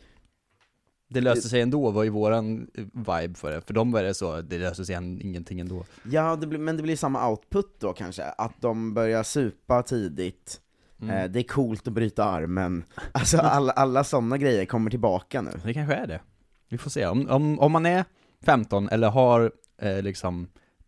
det 1.14 1.22
löste 1.22 1.50
sig 1.50 1.62
ändå 1.62 1.92
var 1.92 2.04
ju 2.04 2.10
våran 2.10 2.68
eh, 2.74 2.84
vibe 2.94 3.36
för 3.36 3.52
det, 3.52 3.62
för 3.62 3.74
de 3.74 3.92
var 3.92 4.04
det 4.04 4.14
så, 4.14 4.42
det 4.42 4.58
löste 4.58 4.86
sig 4.86 4.96
en, 4.96 5.22
ingenting 5.22 5.60
ändå. 5.60 5.86
Ja, 6.12 6.36
det 6.36 6.48
blir, 6.48 6.60
men 6.60 6.78
det 6.78 6.84
blir 6.84 6.96
samma 6.96 7.30
output 7.30 7.76
då 7.80 7.94
kanske, 7.94 8.24
att 8.24 8.54
de 8.62 8.94
börjar 8.94 9.24
supa 9.24 9.84
tidigt, 9.84 10.60
Mm. 11.02 11.16
eh, 11.16 11.32
det 11.32 11.40
är 11.40 11.44
coolt 11.44 11.88
att 11.88 11.94
bryta 11.94 12.24
armen, 12.24 12.84
alltså 13.12 13.38
alla, 13.38 13.72
alla 13.72 14.04
sådana 14.04 14.38
grejer 14.38 14.66
kommer 14.66 14.90
tillbaka 14.92 15.42
nu. 15.42 15.52
Det 15.66 15.74
kanske 15.74 15.96
är 15.96 16.08
det. 16.08 16.22
Vi 16.70 16.78
får 16.78 16.90
se. 16.90 17.06
Om, 17.08 17.30
om, 17.30 17.60
om 17.60 17.72
man 17.72 17.86
är 17.86 18.06
15 18.46 18.90
eller 18.90 19.10
har 19.10 19.52
eh, 19.82 20.02
liksom 20.02 20.48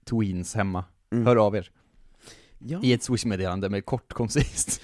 tweens 0.10 0.56
hemma, 0.56 0.84
Mm. 1.12 1.26
hör 1.28 1.36
av 1.36 1.56
er. 1.56 1.72
Ja. 2.60 2.80
I 2.84 2.94
ett 2.94 3.04
swishmeddelande 3.04 3.70
med 3.70 3.86
kort 3.86 4.14
koncist. 4.14 4.82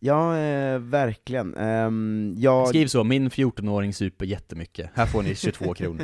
Ja, 0.00 0.38
eh, 0.38 0.78
verkligen. 0.78 1.54
Ehm, 1.56 2.34
jag, 2.36 2.68
Skriv 2.68 2.86
så, 2.86 3.04
min 3.04 3.30
14-åring 3.30 3.94
super 3.94 4.26
jättemycket, 4.26 4.90
här 4.94 5.06
får 5.06 5.22
ni 5.22 5.34
22 5.34 5.74
kronor. 5.74 6.00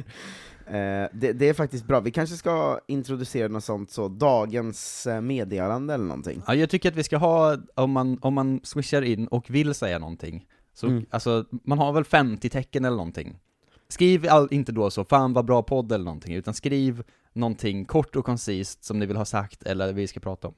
eh, 0.66 0.72
det, 1.12 1.32
det 1.32 1.48
är 1.48 1.54
faktiskt 1.54 1.86
bra, 1.86 2.00
vi 2.00 2.10
kanske 2.10 2.36
ska 2.36 2.78
introducera 2.88 3.48
något 3.48 3.64
sånt 3.64 3.90
så, 3.90 4.08
dagens 4.08 5.06
eh, 5.06 5.20
meddelande 5.20 5.94
eller 5.94 6.04
någonting. 6.04 6.42
Ja, 6.46 6.54
jag 6.54 6.70
tycker 6.70 6.88
att 6.88 6.96
vi 6.96 7.02
ska 7.02 7.16
ha, 7.16 7.56
om 7.74 7.90
man, 7.90 8.18
om 8.22 8.34
man 8.34 8.60
swishar 8.62 9.02
in 9.02 9.26
och 9.26 9.50
vill 9.50 9.74
säga 9.74 9.98
någonting, 9.98 10.46
så, 10.74 10.86
Mm. 10.86 11.06
alltså, 11.10 11.44
man 11.64 11.78
har 11.78 11.92
väl 11.92 12.04
50 12.04 12.48
tecken 12.50 12.84
eller 12.84 12.96
någonting. 12.96 13.38
Skriv 13.88 14.26
all, 14.30 14.48
inte 14.50 14.72
då 14.72 14.90
så, 14.90 15.04
fan 15.04 15.32
vad 15.32 15.44
bra 15.44 15.62
podd 15.62 15.92
eller 15.92 16.04
någonting, 16.04 16.34
utan 16.34 16.54
skriv 16.54 17.02
någonting 17.32 17.84
kort 17.84 18.16
och 18.16 18.24
koncist 18.24 18.84
som 18.84 18.98
ni 18.98 19.06
vill 19.06 19.16
ha 19.16 19.24
sagt 19.24 19.62
eller 19.62 19.92
vi 19.92 20.06
ska 20.06 20.20
prata 20.20 20.48
om. 20.48 20.54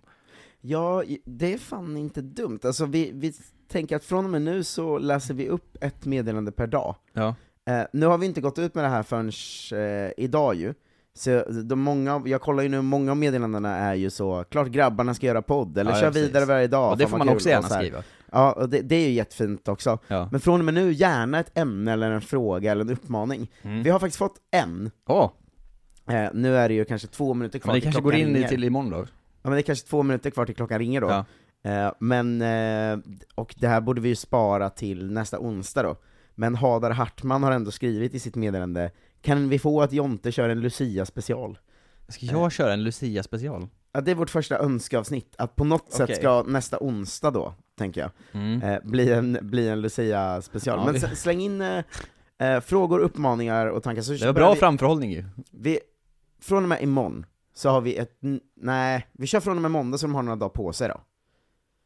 Ja, 0.69 1.03
det 1.25 1.53
är 1.55 1.59
fan 1.59 1.97
inte 1.97 2.23
dumt. 2.23 2.59
Alltså 2.65 2.87
vi, 2.87 3.11
vi 3.15 3.33
tänker 3.69 3.97
att 3.97 4.05
från 4.05 4.25
och 4.25 4.31
med 4.31 4.43
nu 4.43 4.65
så 4.65 4.99
läser 4.99 5.35
vi 5.35 5.49
upp 5.49 5.77
ett 5.81 6.05
meddelande 6.05 6.53
per 6.53 6.67
dag. 6.67 6.95
Ja. 7.13 7.35
Eh, 7.67 7.83
nu 7.93 8.07
har 8.07 8.19
vi 8.19 8.27
inte 8.27 8.41
gått 8.41 8.59
ut 8.59 8.75
med 8.75 8.85
det 8.85 8.89
här 8.89 9.03
förrän 9.03 9.31
eh, 9.73 10.13
idag 10.17 10.55
ju, 10.55 10.75
så 11.15 11.45
de 11.65 11.81
många, 11.81 12.23
jag 12.27 12.41
kollar 12.41 12.63
ju 12.63 12.69
nu, 12.69 12.83
många 12.83 13.11
av 13.11 13.17
meddelandena 13.17 13.77
är 13.77 13.95
ju 13.95 14.11
så, 14.11 14.45
klart 14.45 14.69
grabbarna 14.69 15.15
ska 15.15 15.27
göra 15.27 15.43
podd, 15.43 15.79
eller 15.79 15.91
Ja, 15.91 15.97
ja, 15.97 16.01
kör 16.01 16.11
precis. 16.11 16.29
vidare 16.29 16.45
varje 16.45 16.67
dag, 16.67 16.91
och 16.91 16.99
det 16.99 17.07
får 17.07 17.19
man 17.19 17.29
också 17.29 17.49
gärna 17.49 17.69
skriva. 17.69 18.03
Ja, 18.33 18.53
och 18.53 18.69
det, 18.69 18.81
det 18.81 18.97
är 18.97 19.09
ju 19.09 19.15
jättefint 19.15 19.69
också. 19.69 19.99
Ja. 20.09 20.29
Men 20.31 20.41
från 20.41 20.61
och 20.61 20.65
med 20.65 20.75
nu, 20.75 20.93
gärna 20.93 21.41
ett 21.41 21.59
ämne 21.59 21.93
eller 21.93 22.11
en 22.11 22.21
fråga 22.21 22.73
eller 22.73 22.85
en 22.85 22.91
uppmaning. 22.91 23.51
Mm. 23.63 23.83
Vi 23.83 23.91
har 23.91 23.99
faktiskt 23.99 24.19
fått 24.19 24.37
en, 24.51 24.91
Åh, 25.07 25.31
eh, 26.09 26.31
nu 26.35 26.57
är 26.57 26.69
det 26.69 26.75
ju 26.75 26.85
kanske 26.85 27.09
två 27.09 27.35
minuter 27.35 27.59
kvar 27.59 27.73
men 27.73 27.81
det 27.81 27.85
kanske 27.85 28.03
går 28.03 28.15
in 28.15 28.37
i 28.37 28.49
till 28.49 28.65
imorgon 28.65 28.91
då? 28.91 29.07
Ja 29.47 29.51
men 29.51 29.57
det 29.57 29.61
är 29.61 29.63
kanske 29.63 29.87
två 29.89 30.03
minuter 30.03 30.31
kvar 30.31 30.47
till 30.47 30.55
klockan 30.55 30.79
ringer 30.79 31.01
då. 31.01 31.09
Ja. 31.11 31.25
Eh, 31.71 31.93
men, 32.01 32.43
eh, 32.43 32.99
och 33.35 33.55
det 33.59 33.69
här 33.69 33.81
borde 33.81 34.01
vi 34.01 34.09
ju 34.09 34.17
spara 34.17 34.71
till 34.71 35.11
nästa 35.11 35.39
onsdag 35.39 35.83
då. 35.83 35.97
Men 36.35 36.55
Hadar 36.55 36.91
Hartman 36.91 37.43
har 37.43 37.53
ändå 37.53 37.71
skrivit 37.71 38.15
i 38.15 38.19
sitt 38.19 38.35
meddelande, 38.35 38.91
kan 39.23 39.49
vi 39.49 39.59
få 39.59 39.83
att 39.83 39.93
Jonte 39.93 40.33
kör 40.33 40.49
en 40.49 40.61
Lucia-special? 40.61 41.59
Ska 42.09 42.27
jag 42.27 42.53
köra 42.53 42.73
en 42.73 42.85
Lucia 42.85 43.23
special? 43.23 43.69
Ja, 43.93 44.01
det 44.01 44.11
är 44.11 44.15
vårt 44.15 44.31
första 44.31 44.59
önskeavsnitt, 44.59 45.35
att 45.39 45.57
på 45.57 45.65
något 45.65 45.93
sätt 45.93 46.03
Okej. 46.05 46.17
ska 46.17 46.43
nästa 46.43 46.79
onsdag 46.81 47.31
då, 47.31 47.55
tänker 47.79 48.01
jag, 48.01 48.11
Mm. 48.33 48.63
eh, 48.63 48.79
bli 48.85 49.13
en, 49.13 49.39
bli 49.43 49.69
en 49.69 49.81
Lucia-special. 49.81 50.79
Ja, 50.79 50.85
Men 50.85 50.95
vi- 51.11 51.17
släng 51.17 51.41
in 51.41 51.61
eh, 51.61 51.85
eh, 52.39 52.61
frågor, 52.61 52.99
uppmaningar 52.99 53.67
och 53.67 53.83
tankar. 53.83 54.03
Så 54.03 54.13
Det 54.13 54.27
var 54.27 54.33
bra 54.33 54.53
vi, 54.53 54.59
framförhållning 54.61 55.13
ju. 55.13 55.25
vi, 55.51 55.79
från 56.41 56.63
och 56.63 56.69
med 56.69 56.83
imorgon 56.83 57.27
så 57.57 57.69
har 57.69 57.81
vi 57.81 57.97
ett, 57.97 58.19
nej, 58.55 59.07
vi 59.13 59.27
kör 59.27 59.41
från 59.41 59.57
och 59.57 59.63
med 59.63 59.71
måndag 59.71 59.99
så 59.99 60.07
de 60.07 60.15
har 60.15 60.23
några 60.23 60.37
dagar 60.37 60.49
på 60.51 60.73
sig 60.73 60.89
då. 60.89 61.01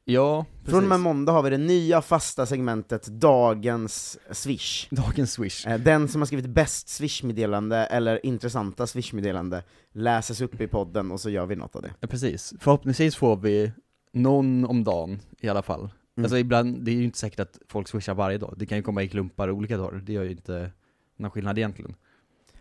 Ja, 0.05 0.47
precis. 0.59 0.71
Från 0.71 0.83
och 0.83 0.89
med 0.89 1.00
måndag 1.00 1.33
har 1.33 1.43
vi 1.43 1.50
det 1.50 1.59
nya 1.59 2.03
fasta 2.03 2.47
segmentet 2.47 3.07
Dagens 3.07 4.19
Swish. 4.31 4.89
Dagens 4.91 5.33
swish. 5.33 5.67
Eh, 5.67 5.81
Den 5.81 6.09
som 6.09 6.21
har 6.21 6.27
skrivit 6.27 6.47
bäst 6.47 6.89
Swish-meddelande, 6.89 7.77
eller 7.77 8.27
intressanta 8.27 8.87
Swish-meddelande, 8.87 9.62
läses 9.93 10.41
upp 10.41 10.61
i 10.61 10.67
podden 10.67 11.11
och 11.11 11.21
så 11.21 11.31
gör 11.31 11.47
vi 11.47 11.57
något 11.57 11.77
av 11.77 11.83
det. 11.83 11.95
Ja, 12.00 12.09
precis. 12.09 12.55
Förhoppningsvis 12.61 13.17
får 13.17 13.37
vi 13.37 13.73
någon 14.12 14.65
om 14.65 14.85
dagen 14.85 15.21
i 15.41 15.49
alla 15.49 15.62
fall. 15.62 15.81
Mm. 15.81 16.25
Alltså 16.25 16.39
ibland, 16.39 16.85
det 16.85 16.91
är 16.91 16.95
ju 16.95 17.05
inte 17.05 17.19
säkert 17.19 17.41
att 17.41 17.59
folk 17.69 17.89
swishar 17.89 18.15
varje 18.15 18.39
dag. 18.39 18.55
Det 18.57 18.67
kan 18.67 18.79
ju 18.79 18.83
komma 18.83 19.03
i 19.03 19.09
klumpar 19.09 19.50
olika 19.50 19.77
dagar. 19.77 19.99
Det 19.99 20.12
gör 20.12 20.25
ju 20.25 20.31
inte 20.31 20.71
någon 21.17 21.31
skillnad 21.31 21.59
egentligen. 21.59 21.95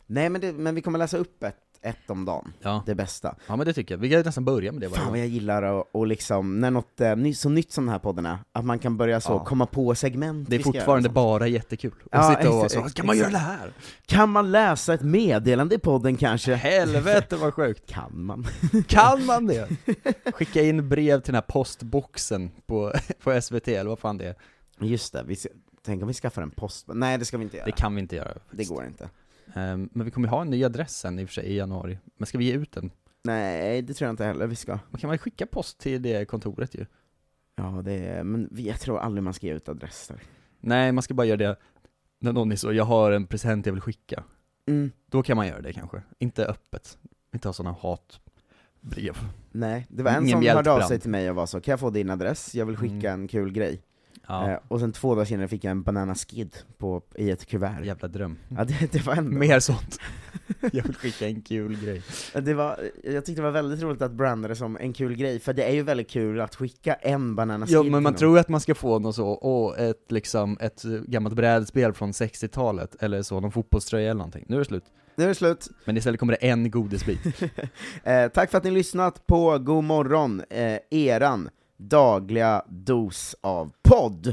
Nej 0.05 0.29
men, 0.29 0.41
det, 0.41 0.53
men 0.53 0.75
vi 0.75 0.81
kommer 0.81 0.99
läsa 0.99 1.17
upp 1.17 1.43
ett, 1.43 1.55
ett 1.81 2.09
om 2.09 2.25
dagen, 2.25 2.53
Ja. 2.61 2.83
det 2.85 2.95
bästa. 2.95 3.35
ja, 3.47 3.55
men 3.55 3.65
det 3.65 3.73
tycker 3.73 3.93
jag. 3.95 3.99
Vi 3.99 4.09
kan 4.09 4.21
nästan 4.21 4.45
börja 4.45 4.71
med 4.71 4.81
det 4.81 4.87
varje 4.87 4.95
Fan 4.97 5.05
vad 5.05 5.13
gång. 5.13 5.19
jag 5.19 5.27
gillar 5.27 5.63
att, 5.63 5.87
och 5.91 6.07
liksom, 6.07 6.59
när 6.59 6.71
något 6.71 7.01
eh, 7.01 7.15
ny, 7.15 7.33
så 7.33 7.49
nytt 7.49 7.71
som 7.71 7.85
den 7.85 7.91
här 7.91 7.99
podden 7.99 8.25
är, 8.25 8.37
att 8.51 8.65
man 8.65 8.79
kan 8.79 8.97
börja 8.97 9.21
så 9.21 9.31
Ja. 9.31 9.45
komma 9.45 9.65
på 9.65 9.95
segment 9.95 10.49
Det 10.49 10.55
är 10.55 10.57
vi 10.57 10.63
ska 10.63 10.69
göra 10.73 10.79
fortfarande 10.81 11.07
sånt. 11.09 11.15
bara 11.15 11.47
jättekul. 11.47 11.91
Och 11.91 12.07
Ja, 12.11 12.35
sitta 12.37 12.49
och 12.49 12.55
vara 12.55 12.69
så, 12.69 12.81
kan 12.81 13.05
man 13.05 13.17
göra 13.17 13.27
exakt. 13.27 13.45
det 13.45 13.51
här? 13.51 13.71
Kan 14.05 14.29
man 14.29 14.51
läsa 14.51 14.93
ett 14.93 15.01
meddelande 15.01 15.75
i 15.75 15.79
podden 15.79 16.17
kanske? 16.17 16.53
Helvete 16.55 17.35
vad 17.35 17.53
sjukt. 17.53 17.85
Kan 17.93 18.23
man? 18.25 18.45
Kan 18.87 19.25
man 19.25 19.47
det? 19.47 19.69
Skicka 20.33 20.61
in 20.61 20.89
brev 20.89 21.19
till 21.21 21.33
den 21.33 21.35
här 21.43 21.53
postboxen 21.53 22.51
på, 22.67 22.93
på 23.23 23.41
SVT, 23.41 23.67
eller 23.67 23.89
vad 23.89 23.99
fan 23.99 24.17
det 24.17 24.25
är. 24.25 24.35
Just 24.81 25.13
det, 25.13 25.23
vi, 25.27 25.35
ska- 25.35 25.49
tänk 25.85 26.01
om 26.01 26.07
vi 26.07 26.13
skaffar 26.13 26.41
en 26.41 26.51
post... 26.51 26.85
Nej 26.87 27.17
det 27.17 27.25
ska 27.25 27.37
vi 27.37 27.43
inte 27.43 27.57
göra. 27.57 27.65
Det 27.65 27.71
kan 27.71 27.95
vi 27.95 28.01
inte 28.01 28.15
göra. 28.15 28.33
det 28.51 28.63
går 28.69 28.85
inte. 28.85 29.09
Ehm, 29.53 29.89
Men 29.93 30.05
vi 30.05 30.11
kommer 30.11 30.27
ha 30.27 30.41
en 30.41 30.49
ny 30.49 30.63
adress 30.63 30.97
sen 30.99 31.19
i 31.19 31.25
och 31.25 31.29
för 31.29 31.33
sig 31.33 31.45
i 31.45 31.55
januari. 31.57 31.99
Men 32.17 32.25
ska 32.27 32.37
vi 32.37 32.45
ge 32.45 32.53
ut 32.53 32.71
den? 32.71 32.91
Nej, 33.23 33.81
det 33.81 33.93
tror 33.93 34.05
jag 34.07 34.13
inte 34.13 34.23
heller 34.25 34.47
vi 34.47 34.55
ska. 34.55 34.79
Man 34.89 34.99
kan 34.99 35.07
man 35.07 35.17
skicka 35.17 35.45
post 35.45 35.77
till 35.79 36.01
det 36.01 36.25
kontoret 36.25 36.75
ju. 36.75 36.85
Ja, 37.55 37.81
det 37.85 37.93
är, 37.93 38.23
men 38.23 38.49
jag 38.51 38.79
tror 38.79 38.99
aldrig 38.99 39.23
man 39.23 39.33
ska 39.33 39.47
ge 39.47 39.53
ut 39.53 39.69
adresser. 39.69 40.21
Nej, 40.59 40.91
man 40.91 41.01
ska 41.01 41.13
bara 41.13 41.27
göra 41.27 41.37
det 41.37 41.55
när 42.19 42.33
någon 42.33 42.51
är 42.51 42.55
så, 42.55 42.73
jag 42.73 42.83
har 42.85 43.11
en 43.11 43.27
present 43.27 43.65
jag 43.65 43.73
vill 43.73 43.81
skicka. 43.81 44.23
Mm. 44.67 44.91
Då 45.05 45.23
kan 45.23 45.37
man 45.37 45.47
göra 45.47 45.61
det 45.61 45.73
kanske. 45.73 46.01
Inte 46.19 46.45
öppet. 46.45 46.97
Inte 47.33 47.47
ha 47.47 47.53
sådana 47.53 47.75
hatbrev. 47.81 49.17
Nej, 49.51 49.87
det 49.89 50.03
var 50.03 50.11
en 50.11 50.23
Ingen 50.27 50.41
som 50.43 50.47
hörde 50.55 50.71
av 50.71 50.81
sig 50.81 50.99
till 50.99 51.09
mig 51.09 51.29
och 51.29 51.35
var 51.35 51.45
så, 51.45 51.61
kan 51.61 51.71
jag 51.71 51.79
få 51.79 51.89
din 51.89 52.09
adress? 52.09 52.55
Jag 52.55 52.65
vill 52.65 52.77
skicka 52.77 53.09
Mm. 53.09 53.21
en 53.21 53.27
kul 53.27 53.51
grej. 53.51 53.81
Ja, 54.29 54.51
Eh, 54.51 54.59
och 54.67 54.79
sen 54.79 54.91
två 54.91 55.15
dagar 55.15 55.25
senare 55.25 55.47
fick 55.47 55.63
jag 55.63 55.71
en 55.71 55.83
banana 55.83 56.15
skid 56.15 56.55
på, 56.77 57.01
i 57.15 57.31
ett 57.31 57.45
kuvert. 57.45 57.83
jävla 57.85 58.07
dröm. 58.07 58.37
Ja, 58.57 58.63
det, 58.63 58.91
det 58.91 59.05
var 59.05 59.15
ändå... 59.15 59.37
Mer 59.37 59.59
sånt. 59.59 59.99
jag 60.71 60.83
vill 60.83 60.95
skicka 60.95 61.27
en 61.27 61.41
kul 61.41 61.77
grej. 61.83 62.01
Det 62.33 62.53
var, 62.53 62.79
jag 63.03 63.25
tyckte 63.25 63.41
det 63.41 63.45
var 63.45 63.51
väldigt 63.51 63.81
roligt 63.81 64.01
att 64.01 64.11
branda 64.11 64.47
det 64.47 64.55
som 64.55 64.77
en 64.77 64.93
kul 64.93 65.15
grej, 65.15 65.39
för 65.39 65.53
det 65.53 65.63
är 65.63 65.73
ju 65.73 65.81
väldigt 65.83 66.09
kul 66.09 66.41
att 66.41 66.55
skicka 66.55 66.93
en 66.93 67.35
banana 67.35 67.65
skid 67.65 67.75
Ja, 67.75 67.83
men 67.83 68.03
man 68.03 68.15
tror 68.15 68.35
ju 68.35 68.39
att 68.39 68.49
man 68.49 68.61
ska 68.61 68.75
få 68.75 68.99
något 68.99 69.15
så, 69.15 69.39
åh, 69.41 69.81
ett 69.81 70.11
liksom, 70.11 70.57
ett 70.61 70.83
gammalt 70.83 71.35
brädspel 71.35 71.93
från 71.93 72.11
60-talet, 72.11 72.95
eller 72.99 73.21
så, 73.21 73.39
någon 73.39 73.51
fotbollströja 73.51 74.09
eller 74.09 74.17
någonting. 74.17 74.45
Nu 74.47 74.55
är 74.55 74.59
det 74.59 74.65
slut. 74.65 74.83
Nu 75.15 75.23
är 75.23 75.27
det 75.27 75.35
slut. 75.35 75.67
Men 75.85 75.97
istället 75.97 76.19
kommer 76.19 76.33
det 76.39 76.47
en 76.47 76.71
godisbit. 76.71 77.19
Eh, 78.03 78.27
tack 78.27 78.51
för 78.51 78.57
att 78.57 78.63
ni 78.63 78.71
lyssnat 78.71 79.27
på 79.27 79.57
God 79.59 79.83
morgon, 79.83 80.41
eh, 80.49 80.79
eran 80.89 81.49
dagliga 81.79 82.63
dos 82.67 83.35
av 83.41 83.71
podd. 83.81 84.27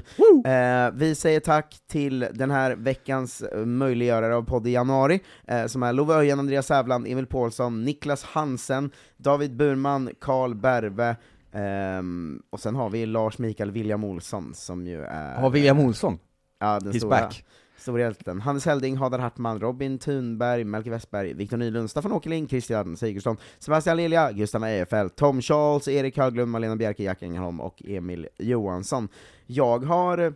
Eh, 0.46 0.90
vi 0.94 1.14
säger 1.14 1.40
tack 1.40 1.76
till 1.86 2.26
den 2.32 2.50
här 2.50 2.76
veckans 2.76 3.42
eh, 3.42 3.66
möjliggörare 3.66 4.36
av 4.36 4.42
podd 4.42 4.66
i 4.66 4.70
januari, 4.70 5.20
eh, 5.46 5.66
som 5.66 5.82
är 5.82 5.92
Love 5.92 6.14
Öjen, 6.14 6.38
Andreas 6.38 6.66
Sävland, 6.66 7.06
Emil 7.06 7.26
Paulsson, 7.26 7.84
Niklas 7.84 8.24
Hansen, 8.24 8.90
David 9.16 9.56
Burman, 9.56 10.10
Karl 10.20 10.54
Berve, 10.54 11.16
ehm, 11.52 12.42
och 12.50 12.60
sen 12.60 12.74
har 12.74 12.90
vi 12.90 13.06
Lars 13.06 13.38
Mikael 13.38 13.70
William 13.70 14.04
Olsson 14.04 14.54
som 14.54 14.86
ju 14.86 15.02
är... 15.02 15.34
Har 15.34 15.50
William 15.50 15.80
Olsson? 15.80 16.18
Ja, 16.58 16.80
den 16.80 16.92
He's 16.92 16.98
stora. 16.98 17.10
back. 17.10 17.44
Stora 17.78 18.00
hjälten. 18.02 18.40
Hannes 18.40 18.66
Helding, 18.66 18.96
Hadar 18.96 19.18
Hartman, 19.18 19.60
Robin 19.60 19.98
Thunberg, 19.98 20.64
Melke 20.64 20.90
Westberg, 20.90 21.32
Viktor 21.34 21.56
Nylund, 21.56 21.90
Staffan 21.90 22.12
Åkerlind, 22.12 22.48
Christian 22.50 22.96
Sigurdsson, 22.96 23.36
Sebastian 23.58 23.96
Lilja, 23.96 24.32
Gustav 24.32 24.64
Ejerfelt, 24.64 25.16
Tom 25.16 25.40
Charles, 25.42 25.88
Erik 25.88 26.18
Höglund, 26.18 26.50
Malena 26.50 26.76
Bjerke, 26.76 27.02
Jack 27.02 27.22
Engelholm 27.22 27.60
och 27.60 27.82
Emil 27.86 28.28
Johansson. 28.38 29.08
Jag 29.46 29.84
har 29.84 30.34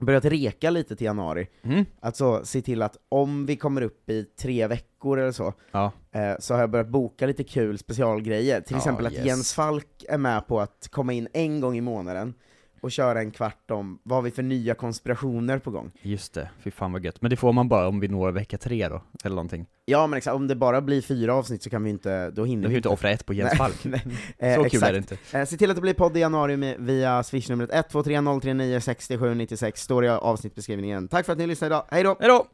börjat 0.00 0.24
reka 0.24 0.70
lite 0.70 0.96
till 0.96 1.04
januari, 1.04 1.48
Mm. 1.62 1.84
alltså 2.00 2.44
se 2.44 2.62
till 2.62 2.82
att 2.82 2.96
om 3.08 3.46
vi 3.46 3.56
kommer 3.56 3.82
upp 3.82 4.10
i 4.10 4.24
tre 4.24 4.66
veckor 4.66 5.18
eller 5.18 5.32
så, 5.32 5.52
Ja. 5.72 5.92
eh, 6.12 6.34
så 6.38 6.54
har 6.54 6.60
jag 6.60 6.70
börjat 6.70 6.88
boka 6.88 7.26
lite 7.26 7.44
kul 7.44 7.78
specialgrejer, 7.78 8.60
till 8.60 8.72
Ja, 8.74 8.78
exempel 8.78 9.06
att 9.06 9.12
yes. 9.12 9.26
Jens 9.26 9.54
Falk 9.54 10.04
är 10.08 10.18
med 10.18 10.46
på 10.46 10.60
att 10.60 10.88
komma 10.90 11.12
in 11.12 11.28
en 11.32 11.60
gång 11.60 11.76
i 11.76 11.80
månaden, 11.80 12.34
och 12.86 12.92
köra 12.92 13.20
en 13.20 13.30
kvart 13.30 13.70
om 13.70 13.98
vad 14.02 14.16
har 14.16 14.22
vi 14.22 14.30
för 14.30 14.42
nya 14.42 14.74
konspirationer 14.74 15.58
på 15.58 15.70
gång. 15.70 15.90
Just 16.02 16.34
det, 16.34 16.50
fy 16.60 16.70
fan 16.70 16.92
vad 16.92 17.04
gött. 17.04 17.22
Men 17.22 17.30
det 17.30 17.36
får 17.36 17.52
man 17.52 17.68
bara 17.68 17.88
om 17.88 18.00
vi 18.00 18.08
når 18.08 18.32
vecka 18.32 18.58
tre 18.58 18.88
då, 18.88 19.02
eller 19.24 19.36
någonting. 19.36 19.66
Ja 19.84 20.06
men 20.06 20.16
exakt, 20.16 20.34
om 20.34 20.48
det 20.48 20.54
bara 20.56 20.80
blir 20.80 21.02
fyra 21.02 21.34
avsnitt 21.34 21.62
så 21.62 21.70
kan 21.70 21.84
vi 21.84 21.90
inte, 21.90 22.30
då 22.30 22.44
hinner 22.44 22.62
kan 22.62 22.68
vi 22.68 22.74
ju 22.74 22.78
inte 22.78 22.88
offra 22.88 23.10
ett 23.10 23.26
på 23.26 23.34
Jens 23.34 23.58
Falk. 23.58 23.76
Så 23.82 23.88
Eh, 24.38 24.54
kul 24.56 24.66
exakt. 24.66 24.82
är 24.82 24.92
det 24.92 24.98
inte. 24.98 25.16
Eh, 25.32 25.44
se 25.44 25.56
till 25.56 25.70
att 25.70 25.76
det 25.76 25.82
blir 25.82 25.94
podd 25.94 26.16
i 26.16 26.20
januari 26.20 26.56
med, 26.56 26.76
via 26.78 27.22
swishnumret 27.22 27.70
123039 27.70 28.80
6796, 28.80 29.82
står 29.82 30.04
i 30.04 30.08
avsnittbeskrivningen. 30.08 31.08
Tack 31.08 31.26
för 31.26 31.32
att 31.32 31.38
ni 31.38 31.46
lyssnade 31.46 31.74
idag, 31.74 31.84
hej 31.90 32.02
då! 32.02 32.16
Hejdå! 32.20 32.46